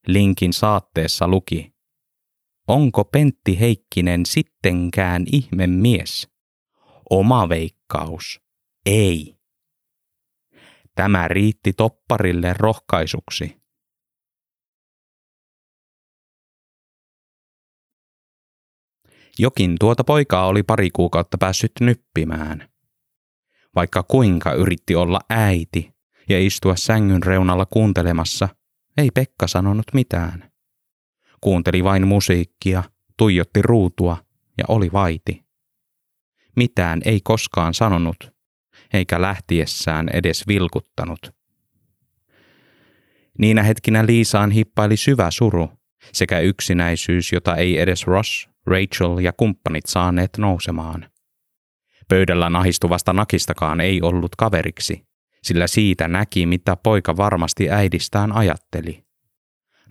Linkin 0.07 0.53
saatteessa 0.53 1.27
luki, 1.27 1.77
Onko 2.67 3.05
Pentti 3.05 3.59
Heikkinen 3.59 4.25
sittenkään 4.25 5.23
ihme 5.31 5.67
mies? 5.67 6.29
Oma 7.09 7.49
veikkaus. 7.49 8.41
Ei. 8.85 9.35
Tämä 10.95 11.27
riitti 11.27 11.73
topparille 11.73 12.53
rohkaisuksi. 12.59 13.56
Jokin 19.39 19.75
tuota 19.79 20.03
poikaa 20.03 20.47
oli 20.47 20.63
pari 20.63 20.89
kuukautta 20.93 21.37
päässyt 21.37 21.71
nyppimään. 21.81 22.69
Vaikka 23.75 24.03
kuinka 24.03 24.53
yritti 24.53 24.95
olla 24.95 25.19
äiti 25.29 25.93
ja 26.29 26.45
istua 26.45 26.75
sängyn 26.75 27.23
reunalla 27.23 27.65
kuuntelemassa, 27.65 28.49
ei 28.97 29.09
Pekka 29.11 29.47
sanonut 29.47 29.85
mitään. 29.93 30.51
Kuunteli 31.41 31.83
vain 31.83 32.07
musiikkia, 32.07 32.83
tuijotti 33.17 33.61
ruutua 33.61 34.17
ja 34.57 34.63
oli 34.67 34.91
vaiti. 34.93 35.45
Mitään 36.55 37.01
ei 37.05 37.21
koskaan 37.23 37.73
sanonut, 37.73 38.31
eikä 38.93 39.21
lähtiessään 39.21 40.09
edes 40.13 40.47
vilkuttanut. 40.47 41.35
Niinä 43.39 43.63
hetkinä 43.63 44.05
Liisaan 44.05 44.51
hippaili 44.51 44.97
syvä 44.97 45.31
suru 45.31 45.69
sekä 46.13 46.39
yksinäisyys, 46.39 47.31
jota 47.31 47.55
ei 47.55 47.79
edes 47.79 48.07
Ross 48.07 48.49
Rachel 48.67 49.17
ja 49.17 49.33
kumppanit 49.33 49.85
saaneet 49.85 50.29
nousemaan. 50.37 51.09
Pöydällä 52.09 52.49
nahistuvasta 52.49 53.13
nakistakaan 53.13 53.81
ei 53.81 54.01
ollut 54.01 54.35
kaveriksi, 54.35 55.07
sillä 55.43 55.67
siitä 55.67 56.07
näki, 56.07 56.45
mitä 56.45 56.75
poika 56.75 57.17
varmasti 57.17 57.69
äidistään 57.69 58.31
ajatteli. 58.31 59.05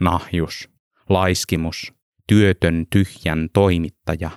Nahjus, 0.01 0.71
laiskimus, 1.09 1.95
työtön 2.27 2.87
tyhjän 2.91 3.49
toimittaja. 3.53 4.31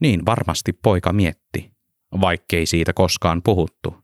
Niin 0.00 0.26
varmasti 0.26 0.72
poika 0.72 1.12
mietti, 1.12 1.72
vaikkei 2.20 2.66
siitä 2.66 2.92
koskaan 2.92 3.42
puhuttu. 3.42 3.96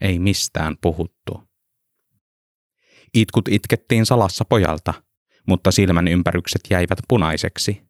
Ei 0.00 0.18
mistään 0.18 0.76
puhuttu. 0.80 1.42
Itkut 3.14 3.48
itkettiin 3.48 4.06
salassa 4.06 4.44
pojalta– 4.44 4.94
mutta 5.48 5.70
silmän 5.70 6.08
ympärykset 6.08 6.60
jäivät 6.70 6.98
punaiseksi. 7.08 7.82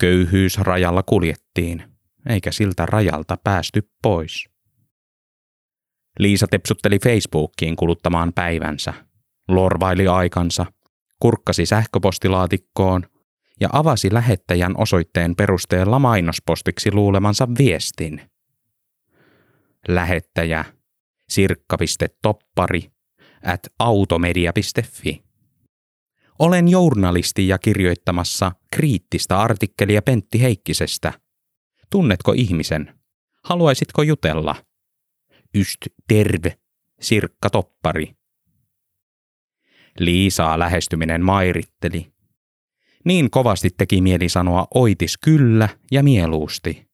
Köyhyysrajalla 0.00 1.02
kuljettiin, 1.02 1.82
eikä 2.28 2.52
siltä 2.52 2.86
rajalta 2.86 3.38
päästy 3.44 3.90
pois. 4.02 4.48
Liisa 6.18 6.46
tepsutteli 6.46 6.98
Facebookiin 6.98 7.76
kuluttamaan 7.76 8.32
päivänsä, 8.32 8.94
lorvaili 9.48 10.08
aikansa, 10.08 10.66
kurkkasi 11.20 11.66
sähköpostilaatikkoon 11.66 13.02
ja 13.60 13.68
avasi 13.72 14.12
lähettäjän 14.12 14.74
osoitteen 14.76 15.36
perusteella 15.36 15.98
mainospostiksi 15.98 16.92
luulemansa 16.92 17.48
viestin. 17.58 18.20
Lähettäjä 19.88 20.64
sirkka.toppari 21.28 22.90
at 23.44 23.60
automedia.fi. 23.78 25.27
Olen 26.38 26.68
journalisti 26.68 27.48
ja 27.48 27.58
kirjoittamassa 27.58 28.52
kriittistä 28.70 29.40
artikkelia 29.40 30.02
Pentti 30.02 30.42
Heikkisestä. 30.42 31.12
Tunnetko 31.90 32.32
ihmisen? 32.36 32.94
Haluaisitko 33.44 34.02
jutella? 34.02 34.56
Yst 35.54 35.78
terve, 36.08 36.58
Sirkka 37.00 37.50
Toppari. 37.50 38.12
Liisaa 39.98 40.58
lähestyminen 40.58 41.24
mairitteli. 41.24 42.12
Niin 43.04 43.30
kovasti 43.30 43.70
teki 43.70 44.00
mieli 44.00 44.28
sanoa 44.28 44.66
oitis 44.74 45.18
kyllä 45.18 45.68
ja 45.90 46.02
mieluusti. 46.02 46.88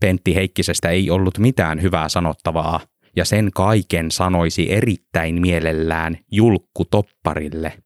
Pentti 0.00 0.34
Heikkisestä 0.34 0.88
ei 0.88 1.10
ollut 1.10 1.38
mitään 1.38 1.82
hyvää 1.82 2.08
sanottavaa, 2.08 2.80
ja 3.16 3.24
sen 3.24 3.50
kaiken 3.54 4.10
sanoisi 4.10 4.72
erittäin 4.72 5.40
mielellään 5.40 6.18
julkku 6.30 6.84
topparille. 6.84 7.82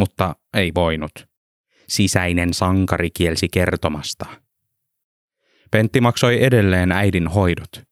Mutta 0.00 0.36
ei 0.54 0.72
voinut. 0.74 1.28
Sisäinen 1.88 2.54
sankari 2.54 3.10
kielsi 3.10 3.48
kertomasta. 3.48 4.26
Pentti 5.70 6.00
maksoi 6.00 6.44
edelleen 6.44 6.92
äidin 6.92 7.26
hoidot, 7.26 7.82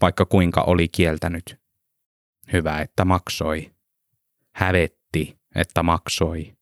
vaikka 0.00 0.24
kuinka 0.24 0.60
oli 0.62 0.88
kieltänyt. 0.88 1.56
Hyvä, 2.52 2.80
että 2.80 3.04
maksoi. 3.04 3.70
Hävetti, 4.52 5.36
että 5.54 5.82
maksoi. 5.82 6.52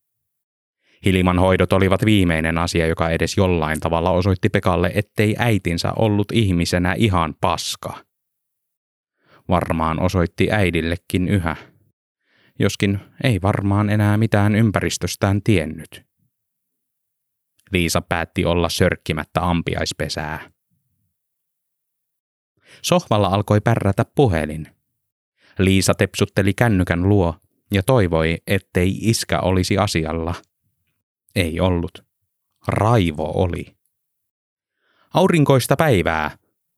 Hiliman 1.05 1.39
hoidot 1.39 1.73
olivat 1.73 2.05
viimeinen 2.05 2.57
asia, 2.57 2.87
joka 2.87 3.09
edes 3.09 3.37
jollain 3.37 3.79
tavalla 3.79 4.11
osoitti 4.11 4.49
Pekalle, 4.49 4.91
ettei 4.95 5.35
äitinsä 5.37 5.93
ollut 5.95 6.31
ihmisenä 6.33 6.93
ihan 6.97 7.35
paska. 7.41 8.05
Varmaan 9.49 9.99
osoitti 9.99 10.51
äidillekin 10.51 11.27
yhä. 11.27 11.55
Joskin 12.59 12.99
ei 13.23 13.41
varmaan 13.41 13.89
enää 13.89 14.17
mitään 14.17 14.55
ympäristöstään 14.55 15.41
tiennyt. 15.43 16.05
Liisa 17.71 18.01
päätti 18.01 18.45
olla 18.45 18.69
sörkkimättä 18.69 19.49
ampiaispesää. 19.49 20.51
Sohvalla 22.81 23.27
alkoi 23.27 23.61
pärrätä 23.61 24.05
puhelin. 24.15 24.67
Liisa 25.59 25.93
tepsutteli 25.93 26.53
kännykän 26.53 27.09
luo 27.09 27.35
ja 27.73 27.83
toivoi, 27.83 28.37
ettei 28.47 28.97
iskä 29.01 29.39
olisi 29.39 29.77
asialla. 29.77 30.35
Ei 31.35 31.59
ollut. 31.59 32.05
Raivo 32.67 33.43
oli. 33.43 33.75
Aurinkoista 35.13 35.75
päivää, 35.75 36.37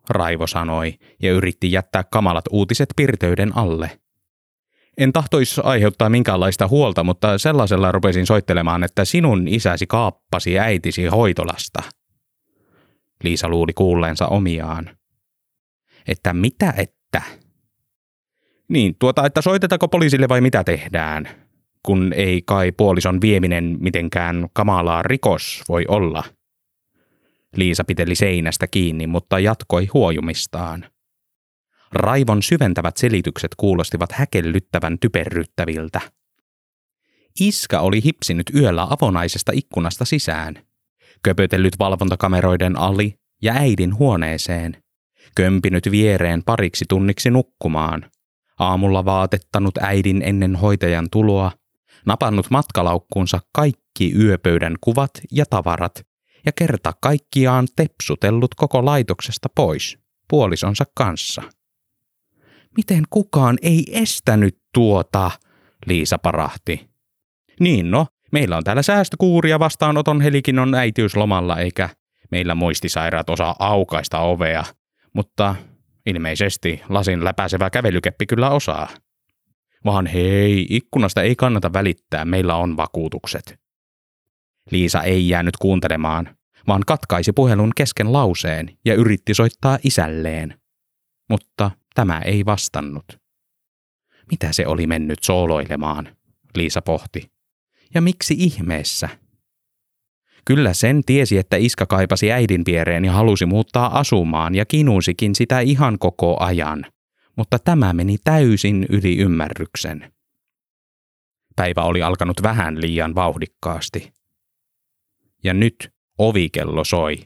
Raivo 0.09 0.47
sanoi 0.47 0.93
ja 1.21 1.31
yritti 1.31 1.71
jättää 1.71 2.03
kamalat 2.03 2.45
uutiset 2.51 2.89
pirteyden 2.95 3.57
alle. 3.57 3.99
En 4.97 5.13
tahtoisi 5.13 5.61
aiheuttaa 5.63 6.09
minkäänlaista 6.09 6.67
huolta, 6.67 7.03
mutta 7.03 7.37
sellaisella 7.37 7.91
rupesin 7.91 8.25
soittelemaan, 8.25 8.83
että 8.83 9.05
sinun 9.05 9.47
isäsi 9.47 9.87
kaappasi 9.87 10.59
äitisi 10.59 11.05
hoitolasta. 11.05 11.83
Liisa 13.23 13.49
luuli 13.49 13.73
kuulleensa 13.73 14.27
omiaan. 14.27 14.89
Että 16.07 16.33
mitä 16.33 16.73
että? 16.77 17.21
Niin, 18.69 18.95
tuota, 18.99 19.25
että 19.25 19.41
soitetaanko 19.41 19.87
poliisille 19.87 20.29
vai 20.29 20.41
mitä 20.41 20.63
tehdään? 20.63 21.29
Kun 21.83 22.13
ei 22.15 22.41
kai 22.45 22.71
puolison 22.71 23.21
vieminen 23.21 23.77
mitenkään 23.79 24.47
kamalaa 24.53 25.01
rikos 25.01 25.63
voi 25.69 25.85
olla– 25.87 26.23
Liisa 27.55 27.83
piteli 27.83 28.15
seinästä 28.15 28.67
kiinni, 28.67 29.07
mutta 29.07 29.39
jatkoi 29.39 29.85
huojumistaan. 29.85 30.85
Raivon 31.91 32.43
syventävät 32.43 32.97
selitykset 32.97 33.51
kuulostivat 33.57 34.11
häkellyttävän 34.11 34.99
typerryttäviltä. 34.99 36.01
Iskä 37.39 37.79
oli 37.79 38.03
hipsinyt 38.03 38.51
yöllä 38.55 38.87
avonaisesta 38.89 39.51
ikkunasta 39.55 40.05
sisään, 40.05 40.55
köpötellyt 41.23 41.79
valvontakameroiden 41.79 42.79
ali 42.79 43.15
ja 43.41 43.53
äidin 43.53 43.97
huoneeseen, 43.97 44.83
kömpinyt 45.35 45.91
viereen 45.91 46.43
pariksi 46.43 46.85
tunniksi 46.89 47.29
nukkumaan, 47.29 48.11
aamulla 48.59 49.05
vaatettanut 49.05 49.77
äidin 49.77 50.21
ennen 50.21 50.55
hoitajan 50.55 51.07
tuloa, 51.11 51.51
napannut 52.05 52.45
matkalaukkuunsa 52.49 53.39
kaikki 53.51 54.13
yöpöydän 54.19 54.75
kuvat 54.81 55.11
ja 55.31 55.45
tavarat 55.45 56.05
ja 56.45 56.51
kerta 56.51 56.93
kaikkiaan 57.01 57.67
tepsutellut 57.75 58.55
koko 58.55 58.85
laitoksesta 58.85 59.49
pois 59.55 59.97
puolisonsa 60.29 60.85
kanssa. 60.95 61.41
Miten 62.77 63.03
kukaan 63.09 63.57
ei 63.61 63.83
estänyt 63.91 64.57
tuota, 64.73 65.31
Liisa 65.85 66.17
parahti. 66.17 66.89
Niin 67.59 67.91
no, 67.91 68.07
meillä 68.31 68.57
on 68.57 68.63
täällä 68.63 68.81
säästökuuria 68.81 69.59
vastaanoton 69.59 70.21
helikin 70.21 70.59
on 70.59 70.75
äitiyslomalla 70.75 71.57
eikä 71.57 71.89
meillä 72.31 72.55
muistisairaat 72.55 73.29
osaa 73.29 73.55
aukaista 73.59 74.19
ovea, 74.19 74.63
mutta 75.13 75.55
ilmeisesti 76.05 76.81
lasin 76.89 77.23
läpäisevä 77.23 77.69
kävelykeppi 77.69 78.25
kyllä 78.25 78.49
osaa. 78.49 78.87
Vaan 79.85 80.05
hei, 80.05 80.65
ikkunasta 80.69 81.21
ei 81.21 81.35
kannata 81.35 81.73
välittää, 81.73 82.25
meillä 82.25 82.55
on 82.55 82.77
vakuutukset. 82.77 83.59
Liisa 84.71 85.03
ei 85.03 85.29
jäänyt 85.29 85.57
kuuntelemaan, 85.57 86.37
vaan 86.67 86.81
katkaisi 86.87 87.33
puhelun 87.33 87.71
kesken 87.75 88.13
lauseen 88.13 88.77
ja 88.85 88.93
yritti 88.93 89.33
soittaa 89.33 89.77
isälleen. 89.83 90.59
Mutta 91.29 91.71
tämä 91.97 92.21
ei 92.25 92.45
vastannut. 92.45 93.05
Mitä 94.31 94.51
se 94.51 94.67
oli 94.67 94.87
mennyt 94.87 95.23
sooloilemaan, 95.23 96.15
Liisa 96.55 96.81
pohti. 96.81 97.31
Ja 97.93 98.01
miksi 98.01 98.35
ihmeessä? 98.37 99.09
Kyllä 100.45 100.73
sen 100.73 101.03
tiesi, 101.05 101.37
että 101.37 101.57
iska 101.57 101.85
kaipasi 101.85 102.31
äidin 102.31 102.63
viereen 102.65 103.05
ja 103.05 103.11
halusi 103.11 103.45
muuttaa 103.45 103.99
asumaan 103.99 104.55
ja 104.55 104.65
kinuusikin 104.65 105.35
sitä 105.35 105.59
ihan 105.59 105.99
koko 105.99 106.37
ajan. 106.39 106.85
Mutta 107.35 107.59
tämä 107.59 107.93
meni 107.93 108.17
täysin 108.23 108.85
yli 108.89 109.17
ymmärryksen. 109.17 110.13
Päivä 111.55 111.81
oli 111.81 112.01
alkanut 112.01 112.43
vähän 112.43 112.81
liian 112.81 113.15
vauhdikkaasti. 113.15 114.13
Ja 115.43 115.53
nyt 115.53 115.93
Ovikello 116.17 116.83
soi. 116.83 117.23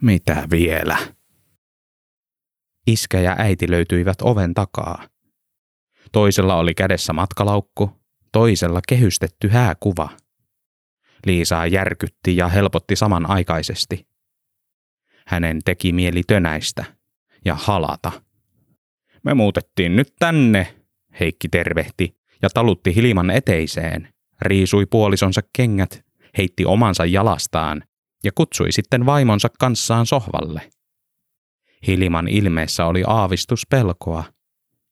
Mitä 0.00 0.46
vielä? 0.50 0.98
Iskä 2.86 3.20
ja 3.20 3.34
äiti 3.38 3.70
löytyivät 3.70 4.22
oven 4.22 4.54
takaa. 4.54 5.08
Toisella 6.12 6.56
oli 6.56 6.74
kädessä 6.74 7.12
matkalaukku, 7.12 7.90
toisella 8.32 8.80
kehystetty 8.88 9.48
hääkuva. 9.48 10.08
Liisaa 11.26 11.66
järkytti 11.66 12.36
ja 12.36 12.48
helpotti 12.48 12.96
samanaikaisesti. 12.96 14.06
Hänen 15.26 15.58
teki 15.64 15.92
mieli 15.92 16.22
tönäistä 16.26 16.84
ja 17.44 17.54
halata. 17.54 18.12
Me 19.22 19.34
muutettiin 19.34 19.96
nyt 19.96 20.12
tänne, 20.18 20.74
Heikki 21.20 21.48
tervehti 21.48 22.16
ja 22.42 22.48
talutti 22.54 22.94
Hilman 22.94 23.30
eteiseen, 23.30 24.08
riisui 24.40 24.86
puolisonsa 24.86 25.40
kengät 25.56 26.04
heitti 26.38 26.64
omansa 26.64 27.04
jalastaan 27.04 27.82
ja 28.24 28.30
kutsui 28.34 28.72
sitten 28.72 29.06
vaimonsa 29.06 29.48
kanssaan 29.58 30.06
sohvalle. 30.06 30.70
Hiliman 31.86 32.28
ilmeessä 32.28 32.86
oli 32.86 33.02
aavistus 33.06 33.66
pelkoa 33.70 34.24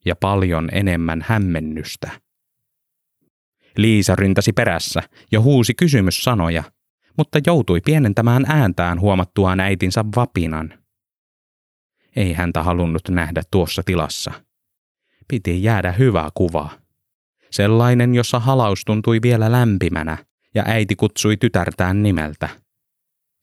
ja 0.04 0.16
paljon 0.16 0.68
enemmän 0.72 1.24
hämmennystä. 1.26 2.10
Liisa 3.76 4.16
ryntäsi 4.16 4.52
perässä 4.52 5.02
ja 5.32 5.40
huusi 5.40 5.74
kysymyssanoja, 5.74 6.62
mutta 7.16 7.38
joutui 7.46 7.80
pienentämään 7.80 8.44
ääntään 8.48 9.00
huomattuaan 9.00 9.60
äitinsä 9.60 10.04
vapinan. 10.16 10.74
Ei 12.16 12.32
häntä 12.32 12.62
halunnut 12.62 13.08
nähdä 13.08 13.42
tuossa 13.50 13.82
tilassa. 13.86 14.32
Piti 15.28 15.62
jäädä 15.62 15.92
hyvä 15.92 16.30
kuva. 16.34 16.70
Sellainen, 17.50 18.14
jossa 18.14 18.38
halaus 18.38 18.84
tuntui 18.84 19.18
vielä 19.22 19.52
lämpimänä 19.52 20.18
ja 20.54 20.62
äiti 20.66 20.96
kutsui 20.96 21.36
tytärtään 21.36 22.02
nimeltä. 22.02 22.48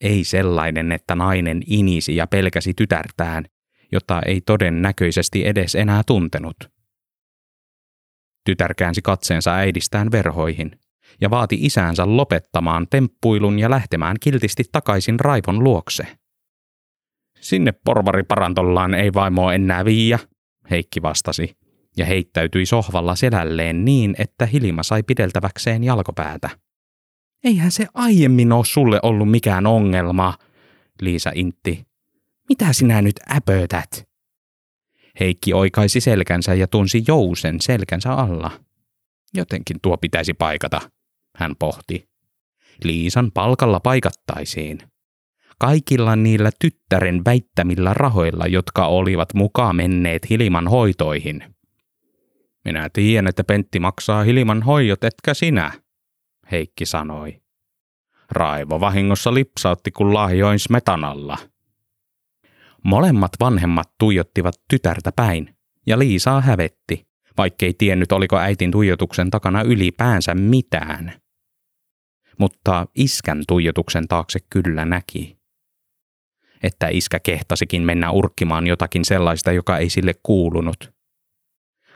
Ei 0.00 0.24
sellainen, 0.24 0.92
että 0.92 1.14
nainen 1.14 1.62
inisi 1.66 2.16
ja 2.16 2.26
pelkäsi 2.26 2.74
tytärtään, 2.74 3.44
jota 3.92 4.22
ei 4.26 4.40
todennäköisesti 4.40 5.46
edes 5.46 5.74
enää 5.74 6.02
tuntenut. 6.06 6.56
Tytär 8.44 8.74
käänsi 8.74 9.02
katseensa 9.02 9.54
äidistään 9.54 10.12
verhoihin 10.12 10.70
ja 11.20 11.30
vaati 11.30 11.58
isäänsä 11.60 12.16
lopettamaan 12.16 12.86
temppuilun 12.90 13.58
ja 13.58 13.70
lähtemään 13.70 14.16
kiltisti 14.20 14.64
takaisin 14.72 15.20
Raivon 15.20 15.64
luokse. 15.64 16.18
Sinne 17.40 17.72
porvariparantollaan 17.84 18.94
ei 18.94 19.14
vaimoa 19.14 19.54
enää 19.54 19.84
viiä, 19.84 20.18
Heikki 20.70 21.02
vastasi, 21.02 21.56
ja 21.96 22.06
heittäytyi 22.06 22.66
sohvalla 22.66 23.14
selälleen 23.14 23.84
niin, 23.84 24.14
että 24.18 24.46
Hilma 24.46 24.82
sai 24.82 25.02
pideltäväkseen 25.02 25.84
jalkopäätä. 25.84 26.50
Eihän 27.44 27.70
se 27.70 27.86
aiemmin 27.94 28.52
ole 28.52 28.64
sulle 28.64 29.00
ollut 29.02 29.30
mikään 29.30 29.66
ongelma, 29.66 30.34
Liisa 31.00 31.30
intti. 31.34 31.86
Mitä 32.48 32.72
sinä 32.72 33.02
nyt 33.02 33.16
äpötät? 33.36 34.08
Heikki 35.20 35.52
oikaisi 35.52 36.00
selkänsä 36.00 36.54
ja 36.54 36.66
tunsi 36.66 37.04
jousen 37.08 37.56
selkänsä 37.60 38.12
alla. 38.12 38.50
Jotenkin 39.34 39.76
tuo 39.82 39.96
pitäisi 39.96 40.34
paikata, 40.34 40.80
hän 41.36 41.56
pohti. 41.58 42.08
Liisan 42.84 43.30
palkalla 43.34 43.80
paikattaisiin. 43.80 44.78
Kaikilla 45.58 46.16
niillä 46.16 46.50
tyttären 46.60 47.24
väittämillä 47.24 47.94
rahoilla, 47.94 48.46
jotka 48.46 48.86
olivat 48.86 49.34
mukaan 49.34 49.76
menneet 49.76 50.30
Hiliman 50.30 50.68
hoitoihin. 50.68 51.44
Minä 52.64 52.90
tiedän, 52.92 53.26
että 53.26 53.44
Pentti 53.44 53.80
maksaa 53.80 54.22
Hiliman 54.22 54.62
hoidot, 54.62 55.04
etkä 55.04 55.34
sinä, 55.34 55.72
Heikki 56.50 56.86
sanoi. 56.86 57.42
Raivo 58.30 58.80
vahingossa 58.80 59.34
lipsautti, 59.34 59.90
kun 59.90 60.14
lahjoin 60.14 60.58
smetanalla. 60.58 61.38
Molemmat 62.84 63.30
vanhemmat 63.40 63.92
tuijottivat 63.98 64.54
tytärtä 64.70 65.12
päin, 65.12 65.56
ja 65.86 65.98
Liisaa 65.98 66.40
hävetti, 66.40 67.06
vaikkei 67.36 67.74
tiennyt 67.74 68.12
oliko 68.12 68.38
äitin 68.38 68.70
tuijotuksen 68.70 69.30
takana 69.30 69.62
ylipäänsä 69.62 70.34
mitään. 70.34 71.12
Mutta 72.38 72.86
iskän 72.94 73.42
tuijotuksen 73.48 74.08
taakse 74.08 74.38
kyllä 74.50 74.84
näki. 74.84 75.38
Että 76.62 76.88
iskä 76.88 77.20
kehtasikin 77.20 77.82
mennä 77.82 78.10
urkkimaan 78.10 78.66
jotakin 78.66 79.04
sellaista, 79.04 79.52
joka 79.52 79.78
ei 79.78 79.90
sille 79.90 80.14
kuulunut. 80.22 80.92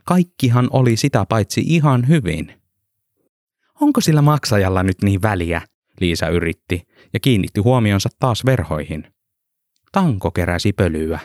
Kaikkihan 0.05 0.69
oli 0.71 0.97
sitä 0.97 1.27
paitsi 1.29 1.63
ihan 1.67 2.09
hyvin– 2.09 2.53
Onko 3.83 4.01
sillä 4.01 4.23
maksajalla 4.23 4.83
nyt 4.83 5.03
niin 5.03 5.23
väliä? 5.23 5.63
Liisa 6.01 6.29
yritti 6.29 6.83
ja 7.13 7.21
kiinnitti 7.21 7.61
huomionsa 7.61 8.09
taas 8.19 8.47
verhoihin. 8.47 9.07
Tanko 9.93 10.31
keräsi 10.31 10.73
pölyä. 10.73 11.21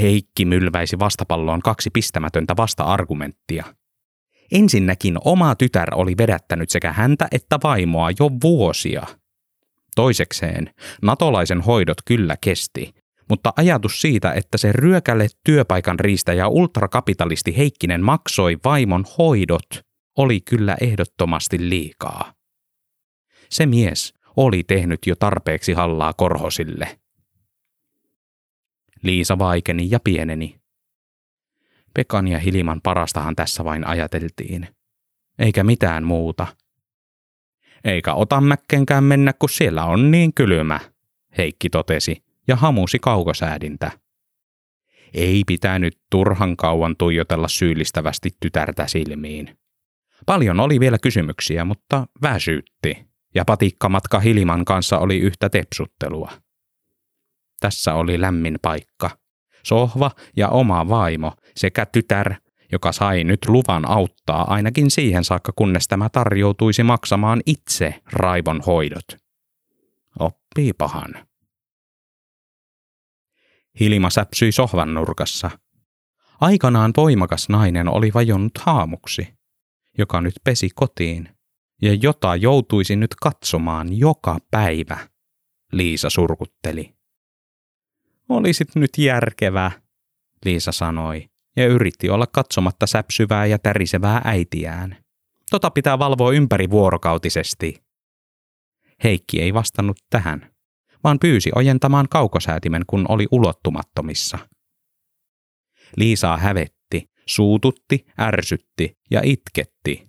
Heikki 0.00 0.44
mylväisi 0.44 0.98
vastapalloon 0.98 1.60
kaksi 1.60 1.90
pistämätöntä 1.90 2.54
vasta-argumenttia. 2.56 3.64
Ensinnäkin 4.52 5.18
oma 5.24 5.54
tytär 5.54 5.88
oli 5.94 6.14
vedättänyt 6.18 6.70
sekä 6.70 6.92
häntä 6.92 7.28
että 7.32 7.58
vaimoa 7.62 8.10
jo 8.18 8.30
vuosia. 8.42 9.06
Toisekseen, 9.96 10.70
natolaisen 11.02 11.60
hoidot 11.60 11.98
kyllä 12.04 12.36
kesti, 12.40 12.94
mutta 13.28 13.52
ajatus 13.56 14.00
siitä, 14.00 14.32
että 14.32 14.58
se 14.58 14.72
ryökälle 14.72 15.26
työpaikan 15.44 16.00
riistäjä 16.00 16.48
ultrakapitalisti 16.48 17.56
Heikkinen 17.56 18.04
maksoi 18.04 18.58
vaimon 18.64 19.04
hoidot, 19.18 19.84
oli 20.16 20.40
kyllä 20.40 20.76
ehdottomasti 20.80 21.68
liikaa. 21.68 22.34
Se 23.50 23.66
mies 23.66 24.14
oli 24.36 24.64
tehnyt 24.64 25.06
jo 25.06 25.16
tarpeeksi 25.16 25.72
hallaa 25.72 26.12
korhosille. 26.12 26.98
Liisa 29.02 29.38
vaikeni 29.38 29.90
ja 29.90 30.00
pieneni. 30.00 30.60
Pekan 31.94 32.28
ja 32.28 32.38
Hiliman 32.38 32.80
parastahan 32.82 33.36
tässä 33.36 33.64
vain 33.64 33.86
ajateltiin. 33.86 34.68
Eikä 35.38 35.64
mitään 35.64 36.04
muuta. 36.04 36.46
Eikä 37.84 38.14
ota 38.14 38.40
mäkkenkään 38.40 39.04
mennä, 39.04 39.32
kun 39.32 39.48
siellä 39.48 39.84
on 39.84 40.10
niin 40.10 40.34
kylmä, 40.34 40.80
Heikki 41.38 41.70
totesi 41.70 42.24
ja 42.48 42.56
hamusi 42.56 42.98
kaukosäädintä. 42.98 43.90
Ei 45.14 45.42
pitänyt 45.46 45.98
turhan 46.10 46.56
kauan 46.56 46.96
tuijotella 46.96 47.48
syyllistävästi 47.48 48.30
tytärtä 48.40 48.86
silmiin. 48.86 49.58
Paljon 50.26 50.60
oli 50.60 50.80
vielä 50.80 50.98
kysymyksiä, 50.98 51.64
mutta 51.64 52.06
väsyytti, 52.22 53.06
ja 53.34 53.44
patikkamatka 53.44 54.20
Hiliman 54.20 54.64
kanssa 54.64 54.98
oli 54.98 55.18
yhtä 55.18 55.48
tepsuttelua. 55.48 56.30
Tässä 57.60 57.94
oli 57.94 58.20
lämmin 58.20 58.58
paikka. 58.62 59.10
Sohva 59.62 60.10
ja 60.36 60.48
oma 60.48 60.88
vaimo 60.88 61.32
sekä 61.56 61.86
tytär, 61.86 62.34
joka 62.72 62.92
sai 62.92 63.24
nyt 63.24 63.38
luvan 63.48 63.88
auttaa 63.90 64.54
ainakin 64.54 64.90
siihen 64.90 65.24
saakka, 65.24 65.52
kunnes 65.56 65.88
tämä 65.88 66.08
tarjoutuisi 66.08 66.82
maksamaan 66.82 67.40
itse 67.46 68.02
raivon 68.12 68.60
hoidot. 68.66 69.04
Oppii 70.18 70.72
pahan. 70.72 71.14
Hilima 73.80 74.10
säpsyi 74.10 74.52
sohvan 74.52 74.94
nurkassa. 74.94 75.50
Aikanaan 76.40 76.92
voimakas 76.96 77.48
nainen 77.48 77.88
oli 77.88 78.10
vajonnut 78.14 78.58
haamuksi 78.58 79.34
joka 79.98 80.20
nyt 80.20 80.34
pesi 80.44 80.68
kotiin 80.74 81.28
ja 81.82 81.94
jota 81.94 82.36
joutuisi 82.36 82.96
nyt 82.96 83.14
katsomaan 83.14 83.98
joka 83.98 84.38
päivä, 84.50 85.08
Liisa 85.72 86.10
surkutteli. 86.10 86.94
Olisit 88.28 88.68
nyt 88.74 88.90
järkevä, 88.98 89.70
Liisa 90.44 90.72
sanoi 90.72 91.28
ja 91.56 91.66
yritti 91.66 92.10
olla 92.10 92.26
katsomatta 92.26 92.86
säpsyvää 92.86 93.46
ja 93.46 93.58
tärisevää 93.58 94.20
äitiään. 94.24 94.96
Tota 95.50 95.70
pitää 95.70 95.98
valvoa 95.98 96.32
ympäri 96.32 96.70
vuorokautisesti. 96.70 97.84
Heikki 99.04 99.42
ei 99.42 99.54
vastannut 99.54 99.96
tähän, 100.10 100.50
vaan 101.04 101.18
pyysi 101.18 101.50
ojentamaan 101.54 102.06
kaukosäätimen, 102.10 102.82
kun 102.86 103.06
oli 103.08 103.26
ulottumattomissa. 103.30 104.38
Liisaa 105.96 106.36
hävetti 106.36 106.73
Suututti, 107.26 108.06
ärsytti 108.20 108.98
ja 109.10 109.20
itketti. 109.24 110.08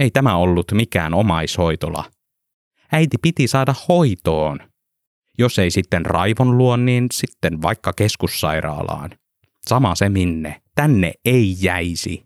Ei 0.00 0.10
tämä 0.10 0.36
ollut 0.36 0.72
mikään 0.72 1.14
omaishoitola. 1.14 2.04
Äiti 2.92 3.18
piti 3.22 3.48
saada 3.48 3.74
hoitoon. 3.88 4.58
Jos 5.38 5.58
ei 5.58 5.70
sitten 5.70 6.06
raivon 6.06 6.58
luo, 6.58 6.76
niin 6.76 7.06
sitten 7.12 7.62
vaikka 7.62 7.92
keskussairaalaan. 7.92 9.10
Sama 9.66 9.94
se 9.94 10.08
minne, 10.08 10.62
tänne 10.74 11.12
ei 11.24 11.56
jäisi. 11.60 12.24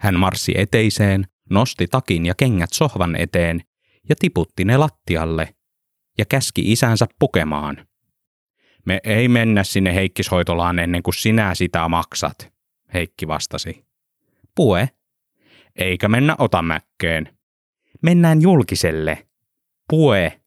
Hän 0.00 0.18
marssi 0.18 0.52
eteiseen, 0.56 1.26
nosti 1.50 1.86
takin 1.86 2.26
ja 2.26 2.34
kengät 2.34 2.72
sohvan 2.72 3.16
eteen 3.16 3.62
ja 4.08 4.16
tiputti 4.18 4.64
ne 4.64 4.76
lattialle 4.76 5.54
ja 6.18 6.24
käski 6.24 6.72
isänsä 6.72 7.06
pukemaan. 7.18 7.86
Me 8.86 9.00
ei 9.04 9.28
mennä 9.28 9.64
sinne 9.64 9.94
Heikkishoitolaan 9.94 10.78
ennen 10.78 11.02
kuin 11.02 11.14
sinä 11.14 11.54
sitä 11.54 11.88
maksat, 11.88 12.52
Heikki 12.94 13.28
vastasi. 13.28 13.84
Pue. 14.54 14.88
Eikä 15.76 16.08
mennä 16.08 16.34
otamäkkeen. 16.38 17.36
Mennään 18.02 18.42
julkiselle. 18.42 19.26
Pue. 19.88 20.40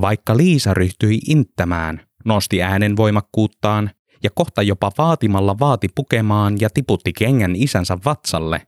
Vaikka 0.00 0.36
Liisa 0.36 0.74
ryhtyi 0.74 1.18
inttämään, 1.26 2.06
nosti 2.24 2.62
äänen 2.62 2.96
voimakkuuttaan 2.96 3.90
ja 4.22 4.30
kohta 4.34 4.62
jopa 4.62 4.92
vaatimalla 4.98 5.58
vaati 5.58 5.88
pukemaan 5.94 6.60
ja 6.60 6.70
tiputti 6.70 7.12
kengän 7.12 7.56
isänsä 7.56 7.98
vatsalle, 8.04 8.66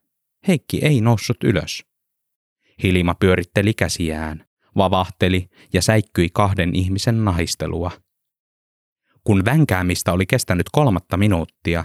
Heikki 0.48 0.78
ei 0.84 1.00
noussut 1.00 1.44
ylös. 1.44 1.84
Hilima 2.82 3.14
pyöritteli 3.14 3.74
käsiään, 3.74 4.44
vavahteli 4.76 5.48
ja 5.72 5.82
säikkyi 5.82 6.28
kahden 6.32 6.74
ihmisen 6.74 7.24
nahistelua. 7.24 7.90
Kun 9.24 9.44
vänkäämistä 9.44 10.12
oli 10.12 10.26
kestänyt 10.26 10.66
kolmatta 10.72 11.16
minuuttia, 11.16 11.84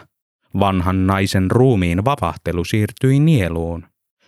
vanhan 0.60 1.08
naisen 1.08 1.52
ruumiin 1.52 2.06
vavahtelu 2.06 2.66
siirtyi 2.66 3.20
nieluun, 3.20 3.86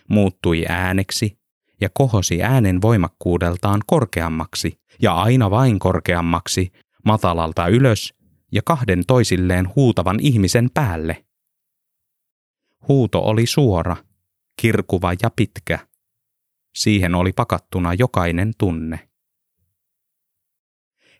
muuttui 0.08 0.64
ääneksi 0.68 1.38
ja 1.80 1.88
kohosi 1.94 2.42
äänen 2.42 2.82
voimakkuudeltaan 2.82 3.80
korkeammaksi 3.86 4.80
ja 5.02 5.14
aina 5.14 5.50
vain 5.50 5.78
korkeammaksi, 5.78 6.72
matalalta 7.04 7.68
ylös 7.68 8.14
ja 8.52 8.62
kahden 8.64 9.06
toisilleen 9.06 9.68
huutavan 9.76 10.16
ihmisen 10.20 10.68
päälle. 10.74 11.24
Huuto 12.88 13.20
oli 13.22 13.46
suora, 13.46 13.96
kirkuva 14.60 15.12
ja 15.22 15.30
pitkä– 15.36 15.78
Siihen 16.74 17.14
oli 17.14 17.32
pakattuna 17.32 17.94
jokainen 17.94 18.52
tunne. 18.58 19.08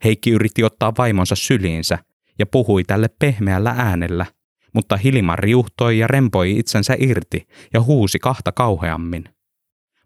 Heikki 0.04 0.30
yritti 0.30 0.64
ottaa 0.64 0.92
vaimonsa 0.98 1.34
syliinsä 1.34 1.98
ja 2.38 2.46
puhui 2.46 2.84
tälle 2.84 3.08
pehmeällä 3.18 3.74
äänellä, 3.78 4.26
mutta 4.74 4.96
Hilma 4.96 5.36
riuhtoi 5.36 5.98
ja 5.98 6.06
rempoi 6.06 6.58
itsensä 6.58 6.96
irti 6.98 7.48
ja 7.74 7.82
huusi 7.82 8.18
kahta 8.18 8.52
kauheammin. 8.52 9.24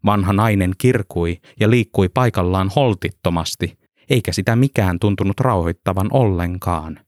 Vanha 0.07 0.33
nainen 0.33 0.73
kirkui 0.79 1.41
ja 1.61 1.71
liikkui 1.71 2.09
paikallaan 2.09 2.71
holtittomasti, 2.77 3.79
eikä 4.11 4.33
sitä 4.33 4.57
mikään 4.57 4.99
tuntunut 4.99 5.41
rauhoittavan 5.41 6.09
ollenkaan. 6.13 7.01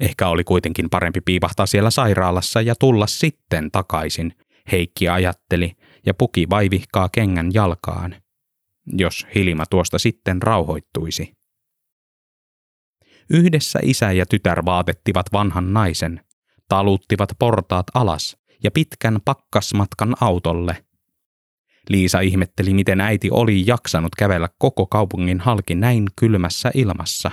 Ehkä 0.00 0.28
oli 0.28 0.44
kuitenkin 0.44 0.90
parempi 0.90 1.20
piipahtaa 1.20 1.66
siellä 1.66 1.90
sairaalassa 1.90 2.60
ja 2.60 2.74
tulla 2.74 3.06
sitten 3.06 3.70
takaisin, 3.70 4.32
Heikki 4.72 5.08
ajatteli 5.08 5.72
ja 6.06 6.14
puki 6.14 6.46
vaivihkaa 6.50 7.08
kengän 7.08 7.50
jalkaan, 7.54 8.16
jos 8.92 9.26
Hilma 9.34 9.66
tuosta 9.66 9.98
sitten 9.98 10.42
rauhoittuisi. 10.42 11.32
Yhdessä 13.30 13.78
isä 13.82 14.12
ja 14.12 14.26
tytär 14.26 14.64
vaatettivat 14.64 15.26
vanhan 15.32 15.72
naisen, 15.72 16.20
taluttivat 16.68 17.32
portaat 17.38 17.86
alas 17.94 18.36
ja 18.64 18.70
pitkän 18.70 19.18
pakkasmatkan 19.24 20.14
autolle. 20.20 20.84
Liisa 21.88 22.20
ihmetteli, 22.20 22.74
miten 22.74 23.00
äiti 23.00 23.28
oli 23.30 23.66
jaksanut 23.66 24.14
kävellä 24.14 24.48
koko 24.58 24.86
kaupungin 24.86 25.40
halki 25.40 25.74
näin 25.74 26.06
kylmässä 26.16 26.70
ilmassa. 26.74 27.30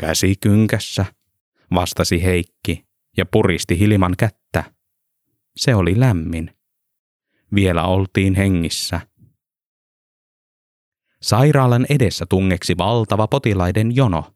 Käsi 0.00 0.34
kynkässä, 0.40 1.04
vastasi 1.74 2.22
Heikki 2.22 2.86
ja 3.16 3.26
puristi 3.26 3.78
Hilman 3.78 4.14
kättä. 4.18 4.64
Se 5.56 5.74
oli 5.74 6.00
lämmin. 6.00 6.57
Vielä 7.54 7.84
oltiin 7.84 8.34
hengissä. 8.34 9.00
Sairaalan 11.22 11.86
edessä 11.90 12.26
tungeksi 12.26 12.78
valtava 12.78 13.28
potilaiden 13.28 13.96
jono. 13.96 14.32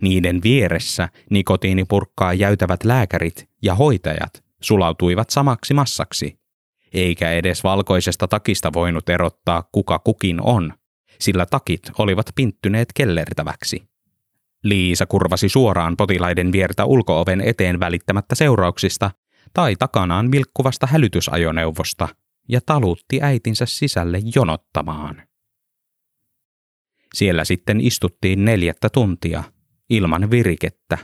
Niiden 0.00 0.40
vieressä 0.44 1.08
nikotiinipurkkaa 1.30 2.32
jäytävät 2.32 2.84
lääkärit 2.84 3.48
ja 3.62 3.74
hoitajat 3.74 4.44
sulautuivat 4.62 5.30
samaksi 5.30 5.74
massaksi, 5.74 6.38
eikä 6.92 7.32
edes 7.32 7.64
valkoisesta 7.64 8.28
takista 8.28 8.72
voinut 8.72 9.08
erottaa 9.08 9.68
kuka 9.72 9.98
kukin 9.98 10.40
on, 10.40 10.72
sillä 11.20 11.46
takit 11.46 11.82
olivat 11.98 12.26
pinttyneet 12.34 12.88
kellertäväksi. 12.94 13.82
Liisa 14.64 15.06
kurvasi 15.06 15.48
suoraan 15.48 15.96
potilaiden 15.96 16.52
viertä 16.52 16.84
ulkooven 16.84 17.40
eteen 17.40 17.80
välittämättä 17.80 18.34
seurauksista 18.34 19.10
tai 19.52 19.76
takanaan 19.76 20.32
vilkkuvasta 20.32 20.86
hälytysajoneuvosta 20.86 22.08
ja 22.48 22.60
talutti 22.66 23.22
äitinsä 23.22 23.66
sisälle 23.66 24.20
jonottamaan. 24.34 25.22
Siellä 27.14 27.44
sitten 27.44 27.80
istuttiin 27.80 28.44
neljättä 28.44 28.88
tuntia, 28.90 29.44
ilman 29.90 30.30
virikettä. 30.30 30.98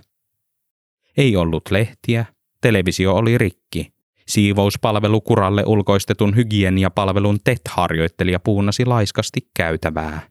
Ei 1.17 1.37
ollut 1.37 1.63
lehtiä, 1.71 2.25
televisio 2.61 3.15
oli 3.15 3.39
rikki. 3.39 3.93
Siivouspalvelu 4.29 5.21
kuralle 5.21 5.65
ulkoistetun 5.67 6.37
hygieniapalvelun 6.37 7.39
TET-harjoittelija 7.45 8.41
puunasi 8.41 8.87
laiskasti 8.87 9.41
käytävää. 9.57 10.29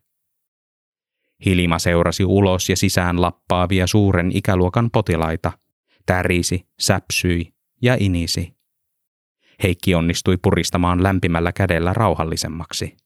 Hilma 1.46 1.80
seurasi 1.80 2.26
ulos 2.26 2.70
ja 2.70 2.78
sisään 2.78 3.22
lappaavia 3.22 3.88
suuren 3.88 4.32
ikäluokan 4.34 4.90
potilaita, 4.92 5.52
tärisi, 6.06 6.68
säpsyi 6.80 7.54
ja 7.82 7.98
inisi. 8.00 8.57
Heikki 9.64 9.96
onnistui 9.96 10.38
puristamaan 10.38 11.04
lämpimällä 11.04 11.52
kädellä 11.52 11.94
rauhallisemmaksi. 11.94 12.98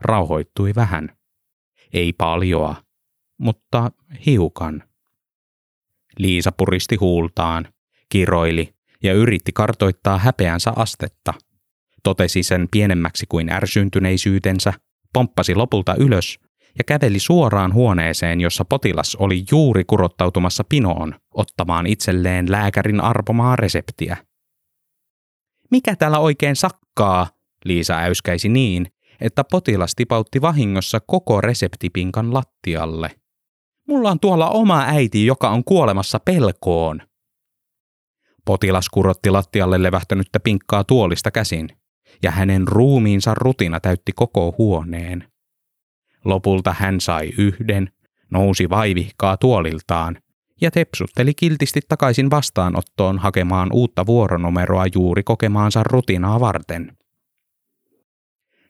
Rauhoittui 0.00 0.74
vähän. 0.74 1.16
Ei 1.92 2.12
paljoa, 2.12 2.76
mutta 3.38 3.90
hiukan. 4.26 4.82
Liisa 6.18 6.52
puristi 6.52 6.96
huultaan, 6.96 7.68
kiroili 8.08 8.74
ja 9.02 9.12
yritti 9.12 9.52
kartoittaa 9.52 10.18
häpeänsä 10.18 10.72
astetta. 10.76 11.34
Totesi 12.02 12.42
sen 12.42 12.68
pienemmäksi 12.70 13.26
kuin 13.28 13.52
ärsyntyneisyytensä, 13.52 14.72
pomppasi 15.12 15.54
lopulta 15.54 15.94
ylös 15.94 16.38
ja 16.78 16.84
käveli 16.84 17.18
suoraan 17.18 17.74
huoneeseen, 17.74 18.40
jossa 18.40 18.64
potilas 18.64 19.16
oli 19.16 19.44
juuri 19.50 19.84
kurottautumassa 19.84 20.64
pinoon 20.68 21.14
ottamaan 21.34 21.86
itselleen 21.86 22.50
lääkärin 22.50 23.00
arpomaa 23.00 23.56
reseptiä. 23.56 24.16
Mikä 25.70 25.96
täällä 25.96 26.18
oikein 26.18 26.56
sakkaa? 26.56 27.26
Liisa 27.64 27.94
äyskäisi 27.98 28.48
niin, 28.48 28.86
että 29.20 29.44
potilas 29.44 29.92
tipautti 29.96 30.42
vahingossa 30.42 31.00
koko 31.00 31.40
reseptipinkan 31.40 32.34
lattialle. 32.34 33.10
Mulla 33.88 34.10
on 34.10 34.20
tuolla 34.20 34.50
oma 34.50 34.84
äiti, 34.86 35.26
joka 35.26 35.50
on 35.50 35.64
kuolemassa 35.64 36.20
pelkoon. 36.20 37.02
Potilas 38.44 38.88
kurotti 38.88 39.30
lattialle 39.30 39.82
levähtänyttä 39.82 40.40
pinkkaa 40.40 40.84
tuolista 40.84 41.30
käsin, 41.30 41.68
ja 42.22 42.30
hänen 42.30 42.68
ruumiinsa 42.68 43.34
rutina 43.34 43.80
täytti 43.80 44.12
koko 44.12 44.54
huoneen. 44.58 45.28
Lopulta 46.24 46.74
hän 46.78 47.00
sai 47.00 47.32
yhden, 47.38 47.90
nousi 48.30 48.70
vaivihkaa 48.70 49.36
tuoliltaan 49.36 50.18
ja 50.60 50.70
tepsutteli 50.70 51.34
kiltisti 51.34 51.80
takaisin 51.88 52.30
vastaanottoon 52.30 53.18
hakemaan 53.18 53.68
uutta 53.72 54.06
vuoronumeroa 54.06 54.84
juuri 54.94 55.22
kokemaansa 55.22 55.82
rutinaa 55.82 56.40
varten. 56.40 56.96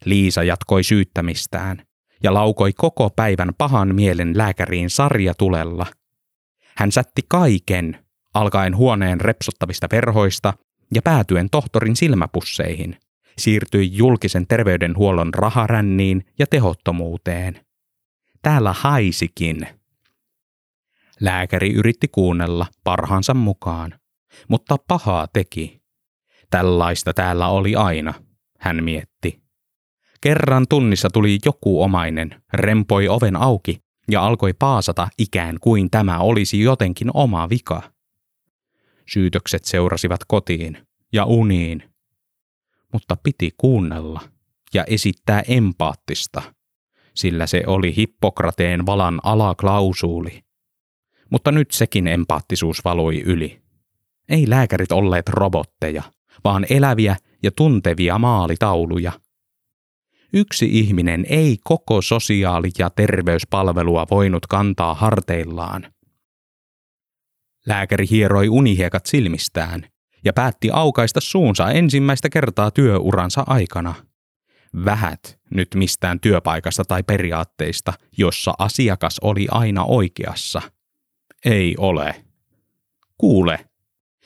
Liisa 0.04 0.42
jatkoi 0.42 0.82
syyttämistään 0.82 1.82
ja 2.22 2.34
laukoi 2.34 2.72
koko 2.72 3.10
päivän 3.10 3.50
pahan 3.58 3.94
mielen 3.94 4.38
lääkäriin 4.38 4.90
sarjatulella. 4.90 5.86
Hän 6.76 6.92
sätti 6.92 7.22
kaiken, 7.28 8.04
alkaen 8.34 8.76
huoneen 8.76 9.20
repsottavista 9.20 9.86
verhoista 9.92 10.54
ja 10.94 11.02
päätyen 11.02 11.50
tohtorin 11.50 11.96
silmäpusseihin, 11.96 12.96
siirtyi 13.38 13.96
julkisen 13.96 14.46
terveydenhuollon 14.46 15.34
raharänniin 15.34 16.24
ja 16.38 16.46
tehottomuuteen. 16.46 17.60
Täällä 18.42 18.72
haisikin. 18.72 19.66
Lääkäri 21.20 21.72
yritti 21.72 22.08
kuunnella 22.08 22.66
parhaansa 22.84 23.34
mukaan, 23.34 23.94
mutta 24.48 24.76
pahaa 24.88 25.26
teki. 25.32 25.80
Tällaista 26.50 27.14
täällä 27.14 27.48
oli 27.48 27.76
aina, 27.76 28.14
hän 28.58 28.84
mietti. 28.84 29.42
Kerran 30.20 30.66
tunnissa 30.68 31.10
tuli 31.10 31.38
joku 31.44 31.82
omainen, 31.82 32.42
rempoi 32.52 33.08
oven 33.08 33.36
auki 33.36 33.80
ja 34.10 34.26
alkoi 34.26 34.52
paasata 34.58 35.08
ikään 35.18 35.56
kuin 35.60 35.90
tämä 35.90 36.18
olisi 36.18 36.60
jotenkin 36.60 37.10
oma 37.14 37.48
vika. 37.50 37.82
Syytökset 39.08 39.64
seurasivat 39.64 40.20
kotiin 40.28 40.86
ja 41.12 41.24
uniin, 41.24 41.82
mutta 42.92 43.16
piti 43.22 43.50
kuunnella 43.56 44.20
ja 44.74 44.84
esittää 44.84 45.42
empaattista, 45.48 46.42
sillä 47.14 47.46
se 47.46 47.62
oli 47.66 47.96
Hippokrateen 47.96 48.86
valan 48.86 49.20
alaklausuuli. 49.22 50.45
Mutta 51.30 51.52
nyt 51.52 51.70
sekin 51.70 52.06
empaattisuus 52.06 52.84
valui 52.84 53.20
yli. 53.20 53.60
Ei 54.28 54.50
lääkärit 54.50 54.92
olleet 54.92 55.28
robotteja, 55.28 56.02
vaan 56.44 56.66
eläviä 56.70 57.16
ja 57.42 57.50
tuntevia 57.50 58.18
maalitauluja– 58.18 59.12
Yksi 60.32 60.78
ihminen 60.78 61.26
ei 61.28 61.58
koko 61.64 62.02
sosiaali- 62.02 62.70
ja 62.78 62.90
terveyspalvelua 62.90 64.06
voinut 64.10 64.46
kantaa 64.46 64.94
harteillaan. 64.94 65.92
Lääkäri 67.66 68.06
hieroi 68.10 68.48
unihiekat 68.48 69.06
silmistään 69.06 69.86
ja 70.24 70.32
päätti 70.32 70.70
aukaista 70.72 71.20
suunsa 71.20 71.70
ensimmäistä 71.70 72.28
kertaa 72.28 72.70
työuransa 72.70 73.44
aikana. 73.46 73.94
Vähät 74.84 75.38
nyt 75.50 75.68
mistään 75.74 76.20
työpaikasta 76.20 76.84
tai 76.84 77.02
periaatteista, 77.02 77.92
jossa 78.18 78.54
asiakas 78.58 79.18
oli 79.22 79.46
aina 79.50 79.84
oikeassa. 79.84 80.62
Ei 81.46 81.74
ole. 81.78 82.14
Kuule, 83.18 83.58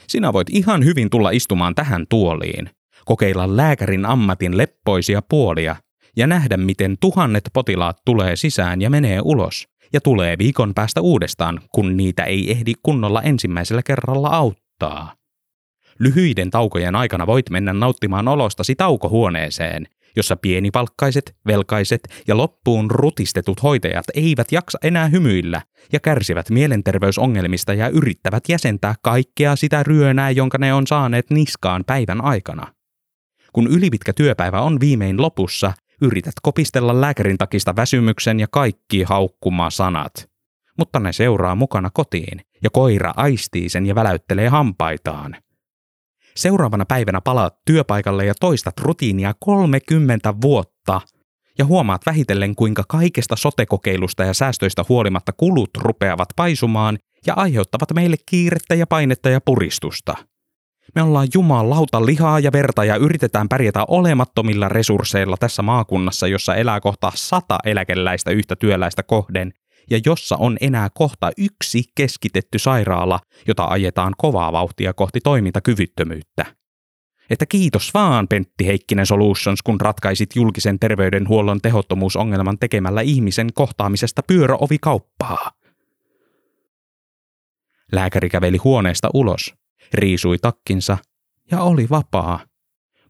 sinä 0.06 0.32
voit 0.32 0.50
ihan 0.50 0.84
hyvin 0.84 1.10
tulla 1.10 1.30
istumaan 1.30 1.74
tähän 1.74 2.06
tuoliin, 2.08 2.70
kokeilla 3.04 3.56
lääkärin 3.56 4.06
ammatin 4.06 4.56
leppoisia 4.56 5.22
puolia 5.22 5.76
ja 6.16 6.26
nähdä, 6.26 6.56
miten 6.56 6.96
tuhannet 7.00 7.44
potilaat 7.52 7.96
tulee 8.04 8.36
sisään 8.36 8.82
ja 8.82 8.90
menee 8.90 9.20
ulos 9.24 9.68
ja 9.92 10.00
tulee 10.00 10.38
viikon 10.38 10.74
päästä 10.74 11.00
uudestaan, 11.00 11.60
kun 11.74 11.96
niitä 11.96 12.24
ei 12.24 12.50
ehdi 12.50 12.72
kunnolla 12.82 13.22
ensimmäisellä 13.22 13.82
kerralla 13.82 14.28
auttaa. 14.28 15.14
Lyhyiden 15.98 16.50
taukojen 16.50 16.96
aikana 16.96 17.26
voit 17.26 17.50
mennä 17.50 17.72
nauttimaan 17.72 18.28
olostasi 18.28 18.74
taukohuoneeseen, 18.74 19.86
jossa 20.16 20.36
pienipalkkaiset, 20.36 21.36
velkaiset 21.46 22.00
ja 22.28 22.36
loppuun 22.36 22.90
rutistetut 22.90 23.62
hoitajat 23.62 24.04
eivät 24.14 24.52
jaksa 24.52 24.78
enää 24.82 25.08
hymyillä 25.08 25.62
ja 25.92 26.00
kärsivät 26.00 26.50
mielenterveysongelmista 26.50 27.74
ja 27.74 27.88
yrittävät 27.88 28.44
jäsentää 28.48 28.94
kaikkea 29.02 29.56
sitä 29.56 29.82
ryönää, 29.82 30.30
jonka 30.30 30.58
ne 30.58 30.74
on 30.74 30.86
saaneet 30.86 31.30
niskaan 31.30 31.84
päivän 31.86 32.24
aikana. 32.24 32.66
Kun 33.52 33.66
ylipitkä 33.66 34.12
työpäivä 34.12 34.60
on 34.60 34.80
viimein 34.80 35.22
lopussa, 35.22 35.72
Yrität 36.02 36.34
kopistella 36.42 37.00
lääkärin 37.00 37.38
takista 37.38 37.76
väsymyksen 37.76 38.40
ja 38.40 38.46
kaikki 38.50 39.02
haukkumaa 39.02 39.70
sanat. 39.70 40.30
Mutta 40.78 41.00
ne 41.00 41.12
seuraa 41.12 41.54
mukana 41.54 41.90
kotiin, 41.90 42.40
ja 42.62 42.70
koira 42.70 43.12
aistii 43.16 43.68
sen 43.68 43.86
ja 43.86 43.94
väläyttelee 43.94 44.48
hampaitaan. 44.48 45.36
Seuraavana 46.36 46.84
päivänä 46.84 47.20
palaat 47.20 47.58
työpaikalle 47.64 48.24
ja 48.24 48.34
toistat 48.40 48.80
rutiinia 48.80 49.34
30 49.40 50.34
vuotta, 50.40 51.00
ja 51.58 51.64
huomaat 51.64 52.06
vähitellen 52.06 52.54
kuinka 52.54 52.84
kaikesta 52.88 53.36
sotekokeilusta 53.36 54.24
ja 54.24 54.34
säästöistä 54.34 54.84
huolimatta 54.88 55.32
kulut 55.32 55.70
rupeavat 55.78 56.28
paisumaan 56.36 56.98
ja 57.26 57.34
aiheuttavat 57.34 57.94
meille 57.94 58.16
kiirettä 58.26 58.74
ja 58.74 58.86
painetta 58.86 59.30
ja 59.30 59.40
puristusta– 59.40 60.14
me 60.94 61.02
ollaan 61.02 61.28
jumalauta 61.34 62.06
lihaa 62.06 62.40
ja 62.40 62.52
verta 62.52 62.84
ja 62.84 62.96
yritetään 62.96 63.48
pärjätä 63.48 63.84
olemattomilla 63.88 64.68
resursseilla 64.68 65.36
tässä 65.36 65.62
maakunnassa, 65.62 66.26
jossa 66.26 66.54
elää 66.54 66.80
kohta 66.80 67.12
sata 67.14 67.58
eläkeläistä 67.64 68.30
yhtä 68.30 68.56
työläistä 68.56 69.02
kohden 69.02 69.52
ja 69.90 70.00
jossa 70.06 70.36
on 70.36 70.56
enää 70.60 70.88
kohta 70.94 71.30
yksi 71.38 71.82
keskitetty 71.94 72.58
sairaala, 72.58 73.20
jota 73.46 73.64
ajetaan 73.64 74.14
kovaa 74.18 74.52
vauhtia 74.52 74.92
kohti 74.92 75.20
toimintakyvyttömyyttä. 75.20 76.46
että 77.30 77.46
kiitos 77.46 77.94
vaan 77.94 78.28
Pentti 78.28 78.66
Heikkinen 78.66 79.06
Solutions, 79.06 79.62
kun 79.62 79.80
ratkaisit 79.80 80.30
julkisen 80.36 80.78
terveydenhuollon 80.78 81.60
tehottomuusongelman 81.60 82.58
tekemällä 82.58 83.00
ihmisen 83.00 83.48
kohtaamisesta 83.54 84.22
pyöröovikauppaa. 84.22 85.50
Lääkäri 87.92 88.28
käveli 88.28 88.56
huoneesta 88.56 89.10
ulos, 89.14 89.54
riisui 89.94 90.38
takkinsa 90.38 90.98
ja 91.50 91.62
oli 91.62 91.86
vapaa, 91.90 92.40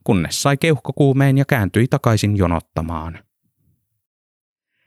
kunnes 0.05 0.43
sai 0.43 0.57
keuhkokuumeen 0.57 1.39
ja 1.39 1.45
kääntyi 1.45 1.89
takaisin 1.89 2.37
jonottamaan. 2.37 3.19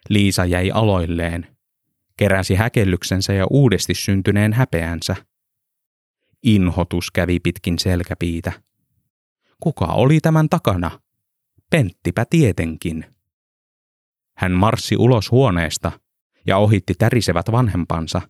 Liisa 0.09 0.45
jäi 0.45 0.71
aloilleen, 0.71 1.52
keräsi 2.17 2.55
häkellyksensä 2.55 3.33
ja 3.33 3.45
uudesti 3.49 3.93
syntyneen 3.93 4.53
häpeänsä. 4.53 5.15
Inhotus 6.43 7.11
kävi 7.11 7.39
pitkin 7.39 7.79
selkäpiitä. 7.79 8.51
Kuka 9.59 9.85
oli 9.85 10.19
tämän 10.19 10.49
takana? 10.49 10.99
Penttipä 11.69 12.25
tietenkin. 12.29 13.05
Hän 14.37 14.51
marssi 14.51 14.97
ulos 14.97 15.31
huoneesta 15.31 15.91
ja 16.47 16.57
ohitti 16.57 16.93
tärisevät 16.93 17.51
vanhempansa 17.51 18.21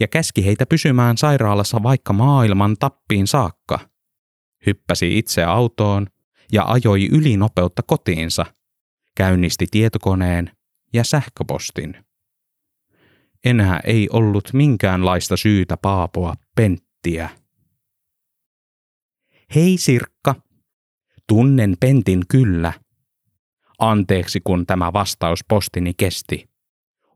ja 0.00 0.08
käski 0.08 0.44
heitä 0.44 0.66
pysymään 0.66 1.16
sairaalassa 1.16 1.82
vaikka 1.82 2.12
maailman 2.12 2.76
tappiin 2.78 3.26
saakka. 3.26 3.78
Hyppäsi 4.66 5.18
itse 5.18 5.44
autoon 5.44 6.06
ja 6.52 6.64
ajoi 6.64 7.06
ylinopeutta 7.06 7.82
kotiinsa, 7.82 8.46
käynnisti 9.14 9.66
tietokoneen 9.70 10.50
ja 10.92 11.04
sähköpostin. 11.04 12.05
Enää 13.44 13.80
ei 13.84 14.08
ollut 14.12 14.52
minkäänlaista 14.52 15.36
syytä 15.36 15.76
paapoa 15.76 16.34
Penttiä. 16.56 17.30
Hei 19.54 19.78
Sirkka, 19.78 20.34
tunnen 21.28 21.76
Pentin 21.80 22.22
kyllä. 22.28 22.72
Anteeksi 23.78 24.40
kun 24.44 24.66
tämä 24.66 24.92
vastauspostini 24.92 25.94
kesti. 25.94 26.48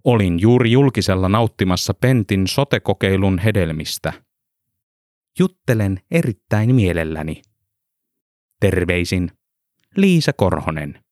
Olin 0.05 0.41
juuri 0.41 0.71
julkisella 0.71 1.29
nauttimassa 1.29 1.95
Pentin 1.95 2.47
sotekokeilun 2.47 3.39
hedelmistä. 3.39 4.13
Juttelen 5.39 6.01
erittäin 6.11 6.75
mielelläni. 6.75 7.43
Terveisin 8.61 9.31
Liisa 9.97 10.33
Korhonen. 10.33 11.05